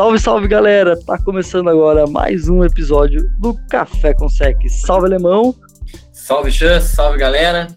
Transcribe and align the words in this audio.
Salve, 0.00 0.18
salve 0.18 0.48
galera! 0.48 0.98
Tá 0.98 1.18
começando 1.18 1.68
agora 1.68 2.06
mais 2.06 2.48
um 2.48 2.64
episódio 2.64 3.20
do 3.38 3.54
Café 3.68 4.14
com 4.14 4.30
Sec. 4.30 4.56
Salve 4.66 5.04
alemão! 5.04 5.54
Salve 6.10 6.50
Chan, 6.50 6.80
salve 6.80 7.18
galera! 7.18 7.68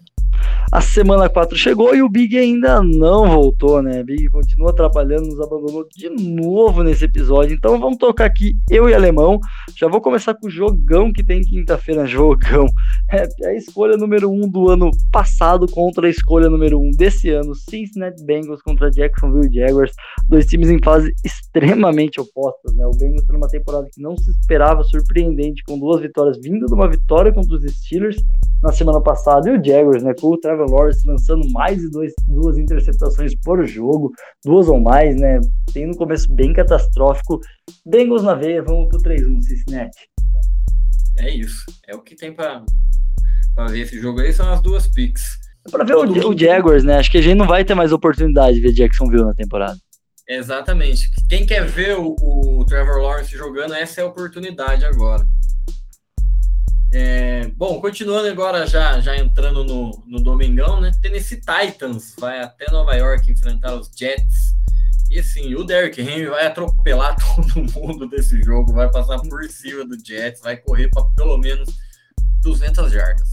A 0.74 0.80
semana 0.80 1.28
4 1.28 1.56
chegou 1.56 1.94
e 1.94 2.02
o 2.02 2.08
Big 2.08 2.36
ainda 2.36 2.82
não 2.82 3.30
voltou, 3.30 3.80
né? 3.80 4.02
Big 4.02 4.28
continua 4.28 4.70
atrapalhando, 4.70 5.28
nos 5.28 5.40
abandonou 5.40 5.86
de 5.88 6.10
novo 6.10 6.82
nesse 6.82 7.04
episódio. 7.04 7.54
Então 7.54 7.78
vamos 7.78 7.96
tocar 7.96 8.24
aqui 8.24 8.56
eu 8.68 8.88
e 8.88 8.92
Alemão. 8.92 9.38
Já 9.76 9.86
vou 9.86 10.00
começar 10.00 10.34
com 10.34 10.48
o 10.48 10.50
jogão 10.50 11.12
que 11.12 11.22
tem 11.22 11.42
quinta-feira. 11.42 12.04
Jogão. 12.10 12.66
É, 13.08 13.24
é 13.42 13.48
a 13.50 13.54
escolha 13.54 13.96
número 13.96 14.28
1 14.28 14.34
um 14.34 14.48
do 14.48 14.68
ano 14.68 14.90
passado 15.12 15.68
contra 15.68 16.08
a 16.08 16.10
escolha 16.10 16.50
número 16.50 16.80
1 16.80 16.88
um 16.88 16.90
desse 16.90 17.30
ano. 17.30 17.54
Cincinnati 17.54 18.24
Bengals 18.24 18.60
contra 18.60 18.90
Jacksonville 18.90 19.54
Jaguars. 19.54 19.92
Dois 20.28 20.44
times 20.46 20.70
em 20.70 20.80
fase 20.82 21.14
extremamente 21.24 22.20
opostas, 22.20 22.74
né? 22.74 22.84
O 22.84 22.98
Bengals 22.98 23.24
tá 23.24 23.32
numa 23.32 23.46
temporada 23.46 23.86
que 23.94 24.02
não 24.02 24.16
se 24.16 24.28
esperava, 24.28 24.82
surpreendente, 24.82 25.62
com 25.62 25.78
duas 25.78 26.00
vitórias, 26.00 26.36
vindo 26.42 26.66
de 26.66 26.74
uma 26.74 26.88
vitória 26.88 27.32
contra 27.32 27.54
os 27.54 27.62
Steelers 27.62 28.16
na 28.60 28.72
semana 28.72 29.00
passada. 29.00 29.48
E 29.48 29.56
o 29.56 29.64
Jaguars, 29.64 30.02
né? 30.02 30.12
Com 30.20 30.32
o 30.32 30.36
Trevor 30.36 30.63
Lawrence 30.66 31.06
lançando 31.06 31.48
mais 31.50 31.78
de 31.78 31.90
dois, 31.90 32.12
duas 32.28 32.58
interceptações 32.58 33.34
por 33.42 33.66
jogo, 33.66 34.12
duas 34.44 34.68
ou 34.68 34.80
mais, 34.80 35.16
né? 35.16 35.40
Tem 35.72 35.86
no 35.86 35.96
começo 35.96 36.32
bem 36.32 36.52
catastrófico. 36.52 37.40
Bengals 37.86 38.22
na 38.22 38.34
veia, 38.34 38.62
vamos 38.62 38.88
pro 38.88 38.98
3-1, 38.98 39.40
Cincinnati. 39.40 40.08
É 41.18 41.30
isso. 41.30 41.64
É 41.86 41.94
o 41.94 42.00
que 42.00 42.16
tem 42.16 42.32
para 42.32 42.64
ver 43.68 43.80
esse 43.80 44.00
jogo 44.00 44.20
aí, 44.20 44.32
são 44.32 44.52
as 44.52 44.60
duas 44.60 44.86
picks. 44.88 45.38
É 45.66 45.70
pra 45.70 45.84
ver 45.84 45.96
o, 45.96 46.28
o, 46.28 46.38
Jaguars, 46.38 46.84
né? 46.84 46.98
Acho 46.98 47.10
que 47.10 47.18
a 47.18 47.22
gente 47.22 47.36
não 47.36 47.46
vai 47.46 47.64
ter 47.64 47.74
mais 47.74 47.92
oportunidade 47.92 48.56
de 48.56 48.60
ver 48.60 48.72
Jacksonville 48.72 49.24
na 49.24 49.34
temporada. 49.34 49.78
Exatamente. 50.28 51.10
Quem 51.28 51.46
quer 51.46 51.66
ver 51.66 51.98
o, 51.98 52.14
o 52.18 52.64
Trevor 52.64 52.98
Lawrence 52.98 53.36
jogando, 53.36 53.74
essa 53.74 54.00
é 54.00 54.04
a 54.04 54.06
oportunidade 54.06 54.84
agora. 54.84 55.24
É, 56.96 57.48
bom, 57.56 57.80
continuando 57.80 58.28
agora, 58.28 58.68
já, 58.68 59.00
já 59.00 59.16
entrando 59.16 59.64
no, 59.64 60.00
no 60.06 60.22
domingão, 60.22 60.80
né? 60.80 60.92
Tennessee 61.02 61.40
Titans 61.40 62.14
vai 62.16 62.40
até 62.40 62.70
Nova 62.70 62.94
York 62.94 63.32
enfrentar 63.32 63.74
os 63.74 63.90
Jets. 63.96 64.54
E 65.10 65.18
assim, 65.18 65.56
o 65.56 65.64
Derrick 65.64 66.00
Henry 66.00 66.26
vai 66.26 66.46
atropelar 66.46 67.16
todo 67.34 67.72
mundo 67.72 68.08
desse 68.08 68.40
jogo, 68.44 68.72
vai 68.72 68.88
passar 68.92 69.18
por 69.22 69.42
cima 69.50 69.84
do 69.84 69.98
Jets, 69.98 70.40
vai 70.40 70.56
correr 70.56 70.88
para 70.88 71.02
pelo 71.16 71.36
menos 71.36 71.68
200 72.42 72.92
jardas. 72.92 73.28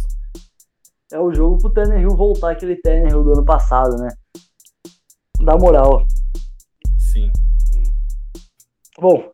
É 1.12 1.20
o 1.20 1.32
jogo 1.32 1.60
pro 1.60 1.70
Tannehill 1.70 2.16
voltar 2.16 2.54
aquele 2.54 2.78
Tannehill 2.78 3.24
do 3.24 3.34
ano 3.34 3.46
passado, 3.46 3.96
né? 3.98 4.10
Dá 5.40 5.56
moral. 5.56 6.08
Sim. 6.98 7.32
Bom, 9.00 9.30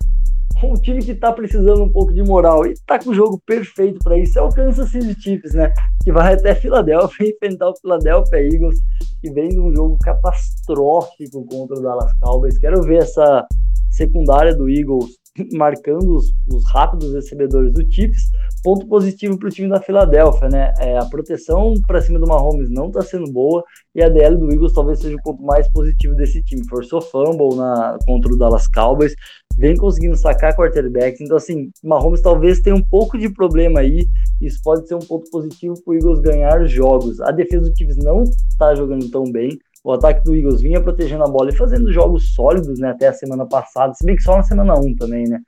um 0.64 0.74
time 0.74 1.04
que 1.04 1.14
tá 1.14 1.32
precisando 1.32 1.84
um 1.84 1.92
pouco 1.92 2.14
de 2.14 2.24
moral 2.24 2.66
e 2.66 2.74
tá 2.86 2.98
com 2.98 3.12
o 3.12 3.14
jogo 3.14 3.40
perfeito 3.46 4.00
para 4.04 4.18
isso 4.18 4.38
é 4.40 4.42
o 4.42 4.50
Kansas 4.50 4.90
City 4.90 5.16
Chiefs, 5.22 5.54
né? 5.54 5.72
Que 6.04 6.12
vai 6.12 6.34
até 6.34 6.56
Filadélfia 6.56 7.30
enfrentar 7.30 7.70
o 7.70 7.78
Philadelphia 7.78 8.38
Eagles, 8.38 8.80
que 9.22 9.32
vem 9.32 9.50
de 9.50 9.60
um 9.60 9.74
jogo 9.76 9.98
catastrófico 10.02 11.46
contra 11.46 11.78
o 11.78 11.82
Dallas 11.82 12.12
Cowboys. 12.20 12.58
Quero 12.58 12.82
ver 12.82 13.04
essa 13.04 13.46
secundária 13.92 14.56
do 14.56 14.70
Eagles 14.70 15.06
marcando 15.54 16.16
os, 16.16 16.32
os 16.52 16.64
rápidos 16.72 17.14
recebedores 17.14 17.74
do 17.74 17.82
Chiefs. 17.92 18.24
Ponto 18.68 18.86
positivo 18.86 19.40
para 19.40 19.48
o 19.48 19.50
time 19.50 19.70
da 19.70 19.80
Filadélfia, 19.80 20.50
né? 20.50 20.74
É, 20.78 20.98
a 20.98 21.06
proteção 21.06 21.74
para 21.88 22.02
cima 22.02 22.20
do 22.20 22.28
Mahomes 22.28 22.70
não 22.70 22.88
está 22.88 23.02
sendo 23.02 23.32
boa 23.32 23.64
e 23.96 24.04
a 24.04 24.10
DL 24.10 24.36
do 24.36 24.52
Eagles 24.52 24.74
talvez 24.74 25.00
seja 25.00 25.16
o 25.16 25.22
ponto 25.24 25.42
mais 25.42 25.72
positivo 25.72 26.14
desse 26.16 26.44
time. 26.44 26.68
Forçou 26.68 27.00
fumble 27.00 27.56
na, 27.56 27.98
contra 28.06 28.30
o 28.30 28.38
Dallas 28.38 28.68
Cowboys, 28.68 29.16
vem 29.58 29.78
conseguindo 29.78 30.18
sacar 30.18 30.54
quarterbacks. 30.54 31.22
Então, 31.22 31.38
assim, 31.38 31.72
Mahomes 31.82 32.22
talvez 32.22 32.60
tenha 32.60 32.76
um 32.76 32.84
pouco 32.84 33.18
de 33.18 33.30
problema 33.30 33.80
aí. 33.80 34.06
Isso 34.42 34.60
pode 34.62 34.86
ser 34.86 34.96
um 34.96 35.00
ponto 35.00 35.32
positivo 35.32 35.74
para 35.86 35.94
o 35.94 35.96
Eagles 35.96 36.20
ganhar 36.20 36.66
jogos. 36.66 37.22
A 37.22 37.32
defesa 37.32 37.70
do 37.70 37.78
Chiefs 37.78 37.96
não 37.96 38.24
está 38.24 38.76
jogando 38.76 39.10
tão 39.10 39.24
bem. 39.32 39.58
O 39.82 39.94
ataque 39.94 40.26
do 40.26 40.36
Eagles 40.36 40.60
vinha 40.60 40.82
protegendo 40.82 41.24
a 41.24 41.30
bola 41.30 41.52
e 41.52 41.56
fazendo 41.56 41.90
jogos 41.94 42.34
sólidos, 42.34 42.80
né, 42.80 42.90
até 42.90 43.08
a 43.08 43.14
semana 43.14 43.46
passada, 43.46 43.94
se 43.94 44.06
bem 44.06 44.18
que 44.18 44.24
só 44.24 44.36
na 44.36 44.44
semana 44.44 44.78
1 44.78 44.96
também, 44.98 45.26
né. 45.26 45.40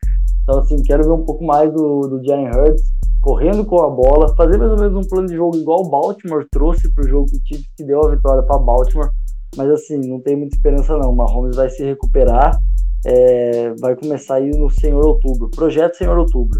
Então, 0.44 0.60
assim, 0.60 0.82
quero 0.84 1.04
ver 1.04 1.12
um 1.12 1.26
pouco 1.26 1.44
mais 1.44 1.70
do, 1.74 2.08
do 2.08 2.24
Jalen 2.24 2.48
Hurts 2.48 2.99
correndo 3.22 3.66
com 3.66 3.82
a 3.82 3.90
bola, 3.90 4.36
fazer 4.36 4.58
mais 4.58 4.72
ou 4.72 4.80
menos 4.80 5.06
um 5.06 5.10
plano 5.10 5.28
de 5.28 5.36
jogo 5.36 5.58
igual 5.58 5.82
o 5.82 5.90
Baltimore 5.90 6.46
trouxe 6.52 6.94
para 6.94 7.06
o 7.06 7.08
jogo 7.08 7.26
que 7.30 7.56
Chiefs 7.56 7.70
que 7.76 7.84
deu 7.84 8.04
a 8.04 8.12
vitória 8.12 8.44
para 8.44 8.60
Baltimore. 8.60 9.10
Mas, 9.56 9.70
assim, 9.72 9.98
não 9.98 10.22
tem 10.22 10.36
muita 10.36 10.56
esperança 10.56 10.96
não. 10.98 11.12
O 11.12 11.16
Mahomes 11.16 11.56
vai 11.56 11.70
se 11.70 11.84
recuperar 11.84 12.58
é, 13.06 13.74
vai 13.76 13.96
começar 13.96 14.36
aí 14.36 14.50
no 14.50 14.70
Senhor 14.70 15.04
Outubro. 15.06 15.50
Projeto 15.50 15.96
Senhor 15.96 16.18
Outubro. 16.18 16.60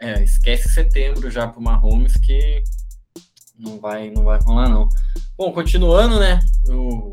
É, 0.00 0.22
esquece 0.22 0.68
setembro 0.68 1.30
já 1.30 1.46
pro 1.46 1.60
Mahomes 1.60 2.14
que 2.14 2.62
não 3.58 3.80
vai, 3.80 4.10
não 4.10 4.24
vai 4.24 4.38
rolar 4.40 4.68
não. 4.68 4.88
Bom, 5.36 5.52
continuando, 5.52 6.18
né? 6.18 6.40
O, 6.68 7.12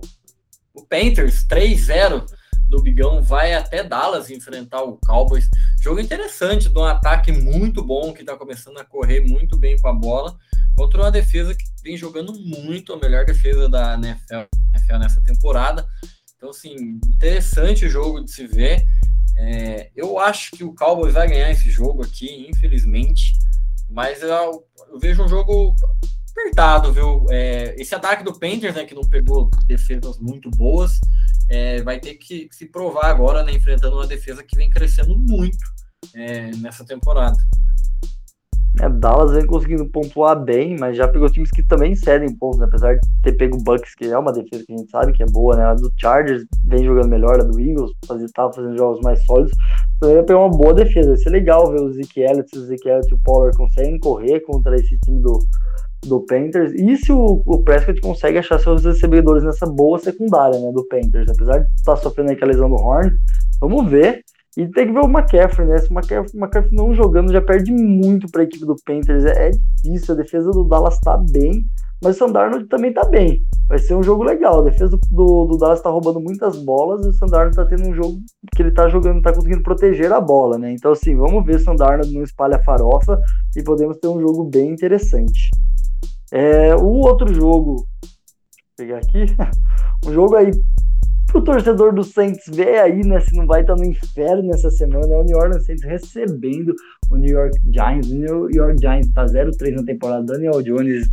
o 0.74 0.86
Panthers 0.88 1.46
3-0 1.47 2.25
do 2.68 2.81
Bigão 2.81 3.22
vai 3.22 3.53
até 3.53 3.84
Dallas 3.84 4.30
enfrentar 4.30 4.84
o 4.84 5.00
Cowboys. 5.06 5.47
Jogo 5.82 6.02
interessante, 6.02 6.70
de 6.70 6.78
um 6.78 6.84
ataque 6.84 7.32
muito 7.32 7.82
bom 7.84 8.14
que 8.14 8.22
está 8.22 8.36
começando 8.36 8.78
a 8.78 8.84
correr 8.84 9.22
muito 9.22 9.58
bem 9.58 9.78
com 9.78 9.88
a 9.88 9.94
bola 9.94 10.38
contra 10.76 11.02
uma 11.02 11.12
defesa 11.12 11.56
que 11.56 11.64
vem 11.84 11.98
jogando 11.98 12.34
muito, 12.34 12.94
a 12.94 12.98
melhor 12.98 13.26
defesa 13.26 13.68
da 13.68 13.96
NFL, 13.96 14.48
NFL 14.74 14.98
nessa 14.98 15.22
temporada. 15.22 15.88
Então, 16.36 16.50
assim, 16.50 17.00
interessante 17.06 17.86
o 17.86 17.90
jogo 17.90 18.24
de 18.24 18.32
se 18.32 18.48
ver. 18.48 18.86
É, 19.38 19.90
eu 19.96 20.20
acho 20.20 20.52
que 20.52 20.64
o 20.64 20.74
Cowboys 20.74 21.14
vai 21.14 21.28
ganhar 21.28 21.52
esse 21.52 21.70
jogo 21.70 22.04
aqui, 22.04 22.48
infelizmente. 22.50 23.34
Mas 23.90 24.22
eu, 24.22 24.66
eu 24.90 25.00
vejo 25.00 25.24
um 25.24 25.28
jogo 25.28 25.76
apertado, 26.32 26.94
viu? 26.94 27.26
É, 27.30 27.76
esse 27.78 27.94
ataque 27.96 28.24
do 28.24 28.38
Panthers, 28.38 28.76
né, 28.76 28.86
que 28.86 28.96
não 28.96 29.04
pegou 29.04 29.50
defesas 29.66 30.18
muito 30.20 30.50
boas, 30.52 31.00
é, 31.50 31.82
vai 31.82 32.00
ter 32.00 32.16
que 32.16 32.48
se 32.52 32.68
provar 32.68 33.06
agora, 33.06 33.44
né, 33.44 33.52
enfrentando 33.52 33.96
uma 33.96 34.08
defesa 34.08 34.44
que 34.44 34.56
vem 34.56 34.70
crescendo 34.70 35.18
muito 35.18 35.58
é, 36.16 36.52
nessa 36.58 36.86
temporada. 36.86 37.38
É, 38.80 38.88
Dallas 38.88 39.32
vem 39.32 39.46
conseguindo 39.46 39.90
pontuar 39.90 40.42
bem, 40.42 40.78
mas 40.78 40.96
já 40.96 41.08
pegou 41.08 41.30
times 41.30 41.50
que 41.50 41.64
também 41.64 41.96
cedem 41.96 42.34
pontos, 42.36 42.60
né? 42.60 42.66
apesar 42.66 42.94
de 42.94 43.02
ter 43.24 43.34
pego 43.34 43.58
o 43.58 43.64
Bucks, 43.64 43.96
que 43.96 44.06
é 44.06 44.18
uma 44.18 44.32
defesa 44.32 44.64
que 44.66 44.74
a 44.74 44.78
gente 44.78 44.92
sabe 44.92 45.12
que 45.12 45.24
é 45.24 45.26
boa, 45.26 45.58
né? 45.58 45.64
A 45.66 45.74
do 45.74 45.92
Chargers 45.98 46.46
vem 46.66 46.86
jogando 46.86 47.10
melhor, 47.10 47.42
a 47.42 47.44
do 47.44 47.60
Eagles 47.60 47.92
faz, 48.06 48.22
tava 48.31 48.54
fazendo 48.54 48.78
jogos 48.78 49.02
mais 49.02 49.24
sólidos. 49.26 49.52
Também 50.00 50.18
vai 50.18 50.26
pegar 50.26 50.40
uma 50.40 50.56
boa 50.56 50.74
defesa. 50.74 51.10
Vai 51.10 51.18
ser 51.18 51.30
legal 51.31 51.72
ver 51.72 51.81
o 51.81 51.92
Zeke 51.92 52.22
Elliott, 52.22 52.58
o 52.58 52.62
Zeke 52.62 52.88
Elliott 52.88 53.12
e 53.12 53.16
o 53.16 53.20
Power 53.24 53.52
conseguem 53.58 54.00
correr 54.00 54.40
contra 54.42 54.76
esse 54.76 54.98
time 55.00 55.20
do, 55.20 55.40
do 56.06 56.26
Panthers. 56.26 56.74
E 56.74 56.98
se 56.98 57.12
o, 57.12 57.42
o 57.46 57.64
Prescott 57.64 58.00
consegue 58.02 58.38
achar 58.38 58.60
seus 58.60 58.84
recebedores 58.84 59.44
nessa 59.44 59.66
boa 59.66 60.00
secundária, 60.00 60.60
né, 60.60 60.72
do 60.72 60.86
Panthers, 60.88 61.30
apesar 61.30 61.60
de 61.60 61.66
estar 61.76 61.96
tá 61.96 61.98
sofrendo 61.98 62.32
aquela 62.32 62.52
lesão 62.52 62.70
do 62.70 62.76
Horn, 62.76 63.12
vamos 63.60 63.90
ver. 63.90 64.24
E 64.58 64.68
tem 64.68 64.88
que 64.88 64.94
ver 64.94 65.00
o 65.00 65.10
McCaffrey, 65.10 65.68
né? 65.68 65.78
Se 65.78 65.90
o 65.92 65.94
McCaffrey, 65.94 66.42
McCaffrey 66.42 66.76
não 66.76 66.94
jogando 66.94 67.32
já 67.32 67.42
perde 67.42 67.72
muito 67.72 68.28
para 68.30 68.42
a 68.42 68.44
equipe 68.44 68.66
do 68.66 68.76
Panthers. 68.86 69.24
É, 69.24 69.48
é, 69.48 69.51
difícil, 69.84 70.16
a 70.16 70.18
defesa 70.18 70.51
do 70.51 70.63
Dallas 70.63 71.00
tá 71.00 71.18
bem, 71.31 71.63
mas 72.04 72.16
o 72.16 72.19
Sandarno 72.19 72.66
também 72.68 72.92
tá 72.92 73.06
bem. 73.06 73.42
Vai 73.68 73.78
ser 73.78 73.96
um 73.96 74.01
jogo 74.01 74.24
legal. 74.24 74.60
A 74.60 74.63
defesa 74.63 74.98
do, 74.98 75.00
do, 75.12 75.46
do 75.46 75.57
Dallas 75.57 75.81
tá 75.81 75.90
roubando 75.90 76.19
muitas 76.19 76.57
bolas 76.57 77.06
e 77.06 77.10
o 77.10 77.13
Sandarno 77.13 77.54
tá 77.54 77.63
tendo 77.66 77.88
um 77.88 77.94
jogo 77.94 78.19
que 78.56 78.63
ele 78.63 78.72
tá 78.72 78.90
jogando, 78.90 79.22
tá 79.22 79.31
conseguindo 79.31 79.62
proteger 79.62 80.12
a 80.12 80.19
bola, 80.19 80.57
né? 80.57 80.74
Então, 80.74 80.92
assim, 80.92 81.16
vamos 81.16 81.46
ver 81.46 81.60
se 81.60 81.62
o 81.62 81.66
Sandarno 81.66 82.04
não 82.12 82.24
espalha 82.24 82.62
farofa 82.63 83.19
e 83.56 83.63
podemos 83.63 83.98
ter 83.98 84.07
um 84.07 84.19
jogo 84.19 84.46
bem 84.46 84.72
interessante. 84.72 85.51
É, 86.31 86.76
o 86.76 86.86
outro 86.86 87.34
jogo, 87.34 87.86
pegar 88.78 88.98
aqui, 88.98 89.26
um 90.06 90.14
jogo 90.14 90.36
aí 90.36 90.52
o 91.34 91.42
torcedor 91.42 91.94
do 91.94 92.04
Saints 92.04 92.44
ver 92.48 92.80
aí, 92.80 93.06
né, 93.06 93.20
se 93.20 93.36
não 93.36 93.46
vai 93.46 93.62
estar 93.62 93.76
no 93.76 93.86
inferno 93.86 94.44
nessa 94.44 94.72
semana, 94.72 95.14
é 95.14 95.18
o 95.18 95.24
New 95.24 95.38
Orleans 95.38 95.66
Saints 95.66 95.84
recebendo 95.84 96.74
o 97.12 97.18
New 97.18 97.30
York 97.30 97.56
Giants. 97.72 98.10
O 98.10 98.16
New 98.16 98.50
York 98.52 98.80
Giants 98.80 99.14
tá 99.14 99.26
0-3 99.26 99.76
na 99.76 99.84
temporada, 99.84 100.26
Daniel 100.26 100.62
Jones 100.64 101.08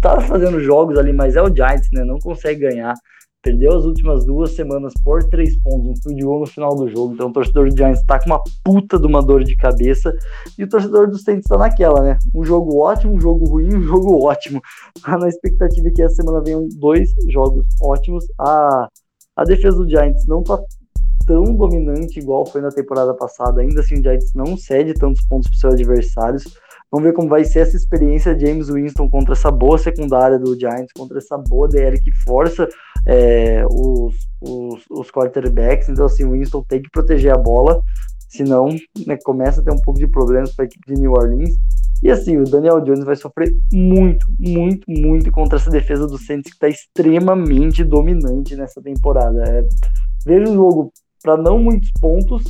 tá 0.00 0.20
fazendo 0.20 0.60
jogos 0.60 0.98
ali, 0.98 1.12
mas 1.12 1.36
é 1.36 1.42
o 1.42 1.54
Giants, 1.54 1.88
né, 1.92 2.04
não 2.04 2.18
consegue 2.18 2.60
ganhar. 2.60 2.94
Perdeu 3.42 3.76
as 3.76 3.84
últimas 3.84 4.24
duas 4.24 4.52
semanas 4.52 4.92
por 5.04 5.22
três 5.28 5.56
pontos, 5.62 5.88
um 5.88 6.02
field 6.02 6.22
goal 6.22 6.40
no 6.40 6.46
final 6.46 6.76
do 6.76 6.88
jogo. 6.88 7.14
Então 7.14 7.28
o 7.28 7.32
torcedor 7.32 7.68
do 7.68 7.76
Giants 7.76 8.04
tá 8.06 8.20
com 8.20 8.26
uma 8.26 8.40
puta 8.64 8.98
de 8.98 9.06
uma 9.06 9.20
dor 9.20 9.42
de 9.42 9.56
cabeça. 9.56 10.12
E 10.56 10.62
o 10.62 10.68
torcedor 10.68 11.08
do 11.08 11.18
Saints 11.18 11.48
tá 11.48 11.58
naquela, 11.58 12.02
né? 12.02 12.18
Um 12.34 12.44
jogo 12.44 12.78
ótimo, 12.78 13.14
um 13.14 13.20
jogo 13.20 13.44
ruim, 13.48 13.74
um 13.74 13.82
jogo 13.82 14.22
ótimo. 14.24 14.60
Tá 15.02 15.18
na 15.18 15.28
expectativa 15.28 15.90
que 15.92 16.02
essa 16.02 16.14
semana 16.14 16.40
venham 16.42 16.68
dois 16.78 17.10
jogos 17.28 17.66
ótimos. 17.82 18.24
A 18.38 18.88
a 19.34 19.44
defesa 19.44 19.78
do 19.78 19.88
Giants 19.88 20.26
não 20.26 20.42
tá 20.42 20.58
tão 21.26 21.54
dominante 21.56 22.18
igual 22.18 22.44
foi 22.44 22.60
na 22.60 22.70
temporada 22.70 23.14
passada. 23.14 23.60
Ainda 23.60 23.80
assim, 23.80 23.98
o 23.98 24.02
Giants 24.02 24.32
não 24.34 24.56
cede 24.56 24.94
tantos 24.94 25.24
pontos 25.26 25.48
para 25.48 25.58
seus 25.58 25.74
adversários. 25.74 26.44
Vamos 26.92 27.08
ver 27.08 27.14
como 27.14 27.26
vai 27.26 27.42
ser 27.42 27.60
essa 27.60 27.74
experiência 27.74 28.34
de 28.34 28.46
James 28.46 28.68
Winston 28.68 29.08
contra 29.08 29.32
essa 29.32 29.50
boa 29.50 29.78
secundária 29.78 30.38
do 30.38 30.54
Giants, 30.58 30.92
contra 30.94 31.16
essa 31.16 31.38
boa 31.38 31.66
DL 31.66 31.98
que 31.98 32.12
força 32.22 32.68
é, 33.06 33.64
os, 33.66 34.14
os, 34.42 34.84
os 34.90 35.10
quarterbacks. 35.10 35.88
Então, 35.88 36.04
assim, 36.04 36.24
o 36.24 36.32
Winston 36.32 36.62
tem 36.68 36.82
que 36.82 36.90
proteger 36.90 37.32
a 37.32 37.38
bola, 37.38 37.80
senão 38.28 38.68
né, 39.06 39.16
começa 39.24 39.62
a 39.62 39.64
ter 39.64 39.72
um 39.72 39.80
pouco 39.80 39.98
de 39.98 40.06
problemas 40.06 40.54
para 40.54 40.64
a 40.64 40.66
equipe 40.66 40.94
de 40.94 41.00
New 41.00 41.12
Orleans. 41.12 41.54
E 42.02 42.10
assim, 42.10 42.36
o 42.36 42.44
Daniel 42.44 42.80
Jones 42.80 43.04
vai 43.04 43.16
sofrer 43.16 43.50
muito, 43.72 44.26
muito, 44.38 44.84
muito 44.90 45.30
contra 45.30 45.56
essa 45.56 45.70
defesa 45.70 46.06
do 46.06 46.18
Saints 46.18 46.50
que 46.50 46.56
está 46.56 46.68
extremamente 46.68 47.82
dominante 47.84 48.54
nessa 48.54 48.82
temporada. 48.82 49.42
É, 49.44 49.64
vejo 50.26 50.52
um 50.52 50.56
jogo 50.56 50.92
para 51.22 51.38
não 51.38 51.58
muitos 51.58 51.90
pontos, 52.00 52.42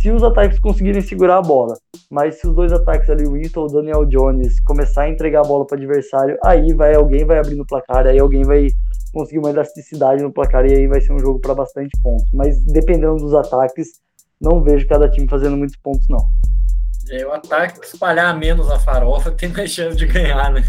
se 0.00 0.10
os 0.10 0.22
ataques 0.22 0.58
conseguirem 0.58 1.02
segurar 1.02 1.38
a 1.38 1.42
bola. 1.42 1.76
Mas 2.10 2.40
se 2.40 2.46
os 2.46 2.54
dois 2.54 2.72
ataques 2.72 3.08
ali, 3.10 3.26
o 3.26 3.32
Winston 3.32 3.60
ou 3.60 3.66
o 3.66 3.72
Daniel 3.72 4.06
Jones, 4.06 4.58
começar 4.60 5.02
a 5.02 5.10
entregar 5.10 5.40
a 5.40 5.44
bola 5.44 5.66
para 5.66 5.76
o 5.76 5.78
adversário, 5.78 6.38
aí 6.42 6.72
vai 6.72 6.94
alguém 6.94 7.24
vai 7.24 7.38
abrir 7.38 7.54
no 7.54 7.66
placar, 7.66 8.06
aí 8.06 8.18
alguém 8.18 8.42
vai 8.42 8.68
conseguir 9.12 9.40
uma 9.40 9.50
elasticidade 9.50 10.22
no 10.22 10.32
placar 10.32 10.64
e 10.64 10.74
aí 10.74 10.86
vai 10.86 11.00
ser 11.02 11.12
um 11.12 11.18
jogo 11.18 11.38
para 11.38 11.54
bastante 11.54 11.90
pontos. 12.02 12.26
Mas 12.32 12.64
dependendo 12.64 13.16
dos 13.16 13.34
ataques, 13.34 13.88
não 14.40 14.62
vejo 14.62 14.88
cada 14.88 15.08
time 15.08 15.28
fazendo 15.28 15.56
muitos 15.56 15.76
pontos 15.76 16.08
não. 16.08 16.26
É, 17.10 17.26
o 17.26 17.32
ataque 17.32 17.84
espalhar 17.84 18.38
menos 18.38 18.70
a 18.70 18.78
farofa 18.78 19.30
tem 19.36 19.50
mais 19.50 19.70
chance 19.70 19.96
de 19.96 20.06
ganhar, 20.06 20.50
né? 20.50 20.62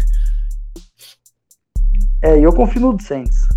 É, 2.22 2.38
e 2.38 2.42
eu 2.42 2.52
confio 2.52 2.80
no 2.82 3.00
Saints. 3.00 3.48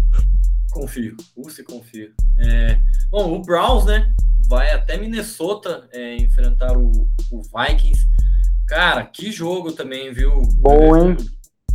Confio, 0.75 1.15
você 1.37 1.63
confia. 1.63 2.11
É, 2.37 2.77
bom, 3.09 3.33
o 3.33 3.41
Browns, 3.41 3.85
né? 3.85 4.13
vai 4.47 4.71
até 4.71 4.97
Minnesota 4.97 5.87
é, 5.91 6.17
enfrentar 6.17 6.77
o, 6.77 7.09
o, 7.31 7.41
Vikings. 7.41 8.05
Cara, 8.67 9.05
que 9.05 9.31
jogo 9.31 9.71
também, 9.71 10.11
viu? 10.13 10.41
Bom, 10.57 10.97
hein? 10.97 11.17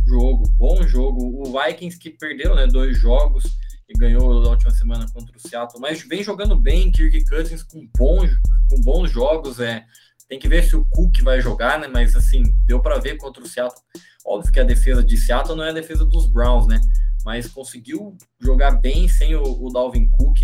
Jogo, 0.05 0.47
bom 0.57 0.83
jogo. 0.87 1.41
O 1.41 1.59
Vikings 1.59 1.97
que 1.97 2.11
perdeu, 2.11 2.55
né, 2.55 2.67
dois 2.67 2.97
jogos 2.97 3.43
e 3.89 3.97
ganhou 3.97 4.41
na 4.41 4.51
última 4.51 4.71
semana 4.71 5.05
contra 5.11 5.35
o 5.35 5.39
Seattle, 5.39 5.81
mas 5.81 6.01
vem 6.03 6.23
jogando 6.23 6.55
bem, 6.55 6.91
Kirk 6.91 7.25
Cousins 7.25 7.63
com 7.63 7.89
bons, 7.97 8.29
com 8.69 8.79
bons 8.81 9.11
jogos, 9.11 9.59
é. 9.59 9.83
Tem 10.29 10.39
que 10.39 10.47
ver 10.47 10.63
se 10.63 10.77
o 10.77 10.85
Cook 10.85 11.21
vai 11.23 11.41
jogar, 11.41 11.77
né? 11.77 11.87
Mas 11.87 12.15
assim, 12.15 12.43
deu 12.65 12.79
para 12.79 12.99
ver 12.99 13.17
contra 13.17 13.43
o 13.43 13.47
Seattle. 13.47 13.81
Óbvio 14.25 14.53
que 14.53 14.59
a 14.59 14.63
defesa 14.63 15.03
de 15.03 15.17
Seattle 15.17 15.57
não 15.57 15.65
é 15.65 15.71
a 15.71 15.73
defesa 15.73 16.05
dos 16.05 16.25
Browns, 16.25 16.67
né? 16.67 16.79
Mas 17.23 17.47
conseguiu 17.47 18.17
jogar 18.39 18.71
bem 18.71 19.07
sem 19.07 19.35
o, 19.35 19.43
o 19.43 19.71
Dalvin 19.71 20.09
Cook 20.09 20.41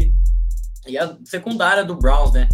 e 0.87 0.97
a 0.97 1.17
secundária 1.25 1.83
do 1.83 1.95
Browns, 1.95 2.33
né? 2.33 2.47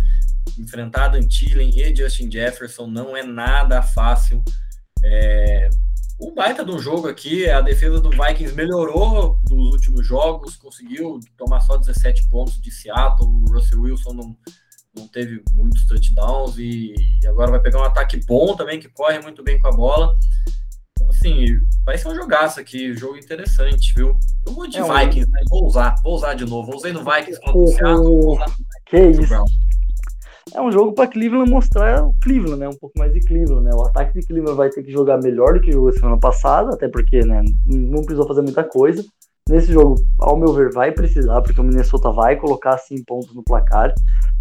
Enfrentar 0.57 1.09
Dan 1.09 1.27
Thielen 1.27 1.71
e 1.75 1.95
Justin 1.95 2.29
Jefferson 2.31 2.87
não 2.87 3.15
é 3.15 3.23
nada 3.23 3.81
fácil. 3.81 4.43
É... 5.03 5.69
Um 6.19 6.33
baita 6.33 6.63
um 6.63 6.79
jogo 6.79 7.07
aqui, 7.07 7.49
a 7.49 7.59
defesa 7.59 7.99
do 7.99 8.09
Vikings 8.09 8.55
melhorou 8.55 9.39
nos 9.49 9.73
últimos 9.73 10.05
jogos, 10.05 10.55
conseguiu 10.55 11.19
tomar 11.35 11.59
só 11.61 11.75
17 11.75 12.29
pontos 12.29 12.61
de 12.61 12.71
Seattle. 12.71 13.27
O 13.27 13.51
Russell 13.51 13.81
Wilson 13.81 14.13
não, 14.13 14.37
não 14.95 15.07
teve 15.07 15.43
muitos 15.53 15.85
touchdowns 15.85 16.57
e 16.57 16.93
agora 17.27 17.51
vai 17.51 17.59
pegar 17.59 17.79
um 17.79 17.85
ataque 17.85 18.17
bom 18.25 18.55
também, 18.55 18.79
que 18.79 18.87
corre 18.89 19.19
muito 19.19 19.43
bem 19.43 19.59
com 19.59 19.67
a 19.67 19.71
bola. 19.71 20.15
Assim, 21.09 21.45
vai 21.85 21.97
ser 21.97 22.09
um 22.09 22.15
jogaço 22.15 22.59
aqui, 22.59 22.93
jogo 22.93 23.17
interessante, 23.17 23.93
viu? 23.95 24.17
Eu 24.45 24.53
vou 24.53 24.67
de 24.67 24.77
é, 24.77 24.81
Vikings, 24.81 25.29
né? 25.31 25.39
Vou 25.49 25.65
usar, 25.65 25.95
vou 26.03 26.15
usar 26.15 26.33
de 26.33 26.45
novo. 26.45 26.75
Usei 26.75 26.91
no 26.91 27.03
Vikings 27.03 27.39
contra 27.41 27.61
o 27.61 27.67
Seattle, 27.67 28.39
Que 28.85 28.97
isso. 29.09 29.33
É 30.53 30.61
um 30.61 30.71
jogo 30.71 30.93
para 30.93 31.07
Cleveland 31.07 31.49
mostrar 31.49 32.05
o 32.05 32.13
Cleveland, 32.21 32.59
né? 32.59 32.67
Um 32.67 32.77
pouco 32.77 32.97
mais 32.99 33.13
de 33.13 33.21
Cleveland, 33.21 33.63
né? 33.63 33.71
O 33.73 33.83
ataque 33.83 34.19
de 34.19 34.25
Cleveland 34.25 34.57
vai 34.57 34.69
ter 34.69 34.83
que 34.83 34.91
jogar 34.91 35.17
melhor 35.19 35.53
do 35.53 35.61
que 35.61 35.71
jogou 35.71 35.91
semana 35.93 36.19
passada, 36.19 36.73
até 36.73 36.87
porque, 36.87 37.21
né, 37.21 37.41
não 37.65 38.03
precisou 38.03 38.27
fazer 38.27 38.41
muita 38.41 38.63
coisa. 38.63 39.03
Nesse 39.49 39.73
jogo, 39.73 39.95
ao 40.19 40.37
meu 40.37 40.53
ver, 40.53 40.71
vai 40.71 40.91
precisar, 40.91 41.41
porque 41.41 41.59
o 41.59 41.63
Minnesota 41.63 42.11
vai 42.11 42.37
colocar 42.37 42.75
assim 42.75 43.03
pontos 43.03 43.35
no 43.35 43.43
placar. 43.43 43.93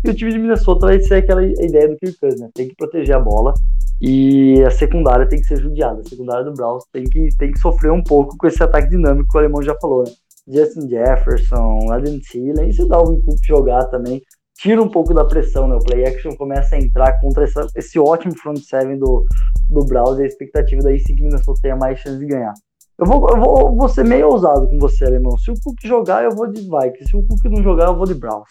E 0.05 0.11
o 0.11 0.15
time 0.15 0.33
de 0.33 0.39
Minnesota 0.39 0.87
vai 0.87 1.01
ser 1.01 1.17
aquela 1.17 1.45
ideia 1.45 1.89
do 1.89 1.97
Kirk 1.97 2.19
Cousins, 2.21 2.41
né? 2.41 2.49
Tem 2.55 2.69
que 2.69 2.77
proteger 2.77 3.17
a 3.17 3.21
bola 3.21 3.53
e 4.01 4.63
a 4.65 4.71
secundária 4.71 5.29
tem 5.29 5.41
que 5.41 5.47
ser 5.47 5.61
judiada. 5.61 6.01
A 6.01 6.09
secundária 6.09 6.45
do 6.45 6.55
Browns 6.55 6.85
tem 6.93 7.05
que, 7.05 7.29
tem 7.37 7.51
que 7.51 7.59
sofrer 7.59 7.91
um 7.91 8.03
pouco 8.03 8.37
com 8.37 8.47
esse 8.47 8.63
ataque 8.63 8.91
dinâmico 8.91 9.29
que 9.29 9.37
o 9.37 9.41
Alemão 9.41 9.63
já 9.63 9.77
falou, 9.81 10.05
né? 10.05 10.11
Justin 10.49 10.89
Jefferson, 10.89 11.93
Adam 11.93 12.19
Thielen, 12.21 12.69
e 12.69 12.73
se 12.73 12.83
o 12.83 12.89
Dalvin 12.89 13.21
Cook 13.21 13.39
jogar 13.45 13.85
também, 13.87 14.21
tira 14.57 14.83
um 14.83 14.89
pouco 14.89 15.15
da 15.15 15.25
pressão, 15.25 15.67
né? 15.67 15.75
O 15.75 15.85
play 15.85 16.05
action 16.05 16.35
começa 16.37 16.77
a 16.77 16.79
entrar 16.81 17.19
contra 17.21 17.45
essa, 17.45 17.67
esse 17.77 17.99
ótimo 17.99 18.37
front 18.37 18.59
seven 18.59 18.99
do, 18.99 19.25
do 19.69 19.85
Browns 19.85 20.19
e 20.19 20.23
a 20.23 20.27
expectativa 20.27 20.83
daí 20.83 20.99
sim 21.01 21.15
que 21.15 21.23
Minnesota 21.23 21.61
tenha 21.63 21.77
mais 21.77 21.99
chance 21.99 22.19
de 22.19 22.27
ganhar. 22.27 22.55
Eu 22.99 23.07
vou, 23.07 23.29
eu 23.31 23.41
vou, 23.41 23.77
vou 23.77 23.89
ser 23.89 24.05
meio 24.05 24.29
ousado 24.29 24.69
com 24.69 24.79
você, 24.79 25.05
Alemão. 25.05 25.37
Se 25.39 25.51
o 25.51 25.55
Cook 25.55 25.79
jogar, 25.85 26.25
eu 26.25 26.31
vou 26.31 26.47
de 26.47 26.61
Vikings. 26.61 27.09
Se 27.09 27.17
o 27.17 27.27
Cook 27.27 27.45
não 27.45 27.63
jogar, 27.63 27.87
eu 27.87 27.97
vou 27.97 28.07
de 28.07 28.15
Browns. 28.15 28.51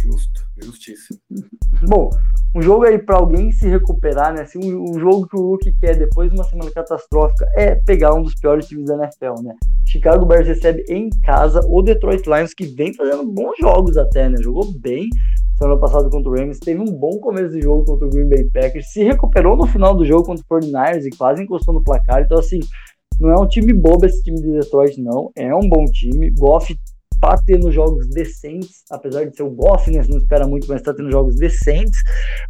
Justo, 0.00 0.42
justíssimo. 0.58 1.18
Bom, 1.88 2.10
um 2.54 2.62
jogo 2.62 2.84
aí 2.84 2.98
para 2.98 3.16
alguém 3.16 3.50
se 3.50 3.66
recuperar, 3.66 4.32
né? 4.32 4.42
Assim, 4.42 4.58
um, 4.72 4.90
um, 4.90 5.00
jogo 5.00 5.26
que 5.26 5.36
o 5.36 5.40
Hulk 5.40 5.74
quer 5.80 5.96
depois 5.96 6.30
de 6.30 6.36
uma 6.36 6.44
semana 6.44 6.70
catastrófica 6.70 7.46
é 7.56 7.74
pegar 7.74 8.14
um 8.14 8.22
dos 8.22 8.34
piores 8.34 8.66
times 8.68 8.86
da 8.86 8.94
NFL, 8.94 9.42
né? 9.42 9.54
Chicago 9.86 10.26
Bears 10.26 10.46
recebe 10.46 10.84
em 10.88 11.08
casa 11.24 11.60
o 11.68 11.82
Detroit 11.82 12.24
Lions, 12.26 12.54
que 12.54 12.66
vem 12.66 12.94
fazendo 12.94 13.26
bons 13.26 13.56
jogos 13.58 13.96
até, 13.96 14.28
né? 14.28 14.36
Jogou 14.40 14.72
bem 14.78 15.08
semana 15.58 15.80
passada 15.80 16.08
contra 16.08 16.30
o 16.30 16.34
Rams, 16.34 16.60
teve 16.60 16.80
um 16.80 16.92
bom 16.92 17.18
começo 17.18 17.50
de 17.50 17.60
jogo 17.60 17.84
contra 17.84 18.06
o 18.06 18.10
Green 18.10 18.28
Bay 18.28 18.44
Packers, 18.44 18.92
se 18.92 19.02
recuperou 19.02 19.56
no 19.56 19.66
final 19.66 19.92
do 19.94 20.04
jogo 20.04 20.24
contra 20.24 20.44
o 20.48 20.60
49ers 20.60 21.04
e 21.04 21.10
quase 21.16 21.42
encostou 21.42 21.74
no 21.74 21.82
placar. 21.82 22.22
Então, 22.22 22.38
assim, 22.38 22.60
não 23.20 23.30
é 23.30 23.40
um 23.40 23.46
time 23.46 23.72
bobo 23.72 24.06
esse 24.06 24.22
time 24.22 24.40
de 24.40 24.52
Detroit, 24.52 25.00
não. 25.00 25.30
É 25.36 25.54
um 25.54 25.68
bom 25.68 25.84
time. 25.86 26.30
Goff 26.30 26.76
tá 27.20 27.36
tendo 27.44 27.72
jogos 27.72 28.08
decentes, 28.08 28.84
apesar 28.90 29.24
de 29.24 29.36
ser 29.36 29.42
o 29.42 29.50
Goff, 29.50 29.90
né? 29.90 30.02
Você 30.02 30.10
não 30.10 30.18
espera 30.18 30.46
muito, 30.46 30.68
mas 30.68 30.82
tá 30.82 30.94
tendo 30.94 31.10
jogos 31.10 31.36
decentes. 31.36 31.98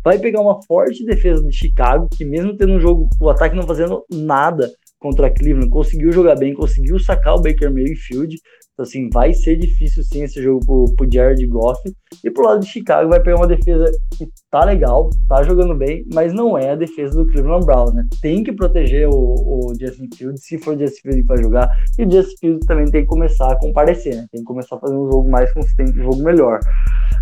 Vai 0.05 0.19
pegar 0.19 0.41
uma 0.41 0.63
forte 0.63 1.05
defesa 1.05 1.43
de 1.43 1.57
Chicago, 1.57 2.09
que 2.17 2.25
mesmo 2.25 2.57
tendo 2.57 2.75
um 2.75 2.81
jogo, 2.81 3.09
o 3.21 3.31
ataque 3.31 3.57
não 3.57 3.67
fazendo 3.67 4.05
nada 4.11 4.71
contra 4.99 5.31
Cleveland, 5.31 5.71
conseguiu 5.71 6.13
jogar 6.13 6.35
bem, 6.35 6.53
conseguiu 6.53 6.99
sacar 6.99 7.35
o 7.35 7.41
Baker 7.41 7.73
Mayfield. 7.73 8.37
Então, 8.79 8.85
assim, 8.85 9.11
vai 9.13 9.35
ser 9.35 9.57
difícil 9.57 10.05
sim 10.05 10.23
esse 10.23 10.41
jogo 10.41 10.65
pro, 10.65 10.95
pro 10.95 11.13
Jared 11.13 11.45
Goff. 11.49 11.81
E 12.23 12.31
pro 12.31 12.45
lado 12.45 12.61
de 12.61 12.69
Chicago 12.69 13.09
vai 13.09 13.21
pegar 13.21 13.37
uma 13.37 13.47
defesa 13.49 13.91
que 14.17 14.29
tá 14.53 14.65
legal, 14.65 15.11
tá 15.29 15.43
jogando 15.43 15.75
bem, 15.75 16.07
mas 16.15 16.33
não 16.33 16.57
é 16.57 16.71
a 16.71 16.77
defesa 16.77 17.13
do 17.13 17.29
Cleveland 17.29 17.67
Browns, 17.67 17.93
né? 17.93 18.07
Tem 18.23 18.45
que 18.45 18.53
proteger 18.53 19.09
o, 19.09 19.15
o 19.15 19.75
Justin 19.79 20.09
Fields, 20.17 20.45
se 20.45 20.59
for 20.59 20.77
o 20.77 20.79
Justin 20.79 21.01
Fields 21.01 21.23
que 21.23 21.27
vai 21.27 21.43
jogar. 21.43 21.69
E 21.99 22.05
o 22.05 22.11
Justin 22.11 22.37
Fields 22.39 22.67
também 22.67 22.85
tem 22.87 23.03
que 23.03 23.09
começar 23.09 23.51
a 23.51 23.59
comparecer, 23.59 24.15
né? 24.15 24.27
Tem 24.31 24.43
que 24.43 24.47
começar 24.47 24.77
a 24.77 24.79
fazer 24.79 24.95
um 24.95 25.11
jogo 25.11 25.29
mais 25.29 25.53
consistente, 25.53 25.99
um 25.99 26.05
jogo 26.05 26.23
melhor. 26.23 26.61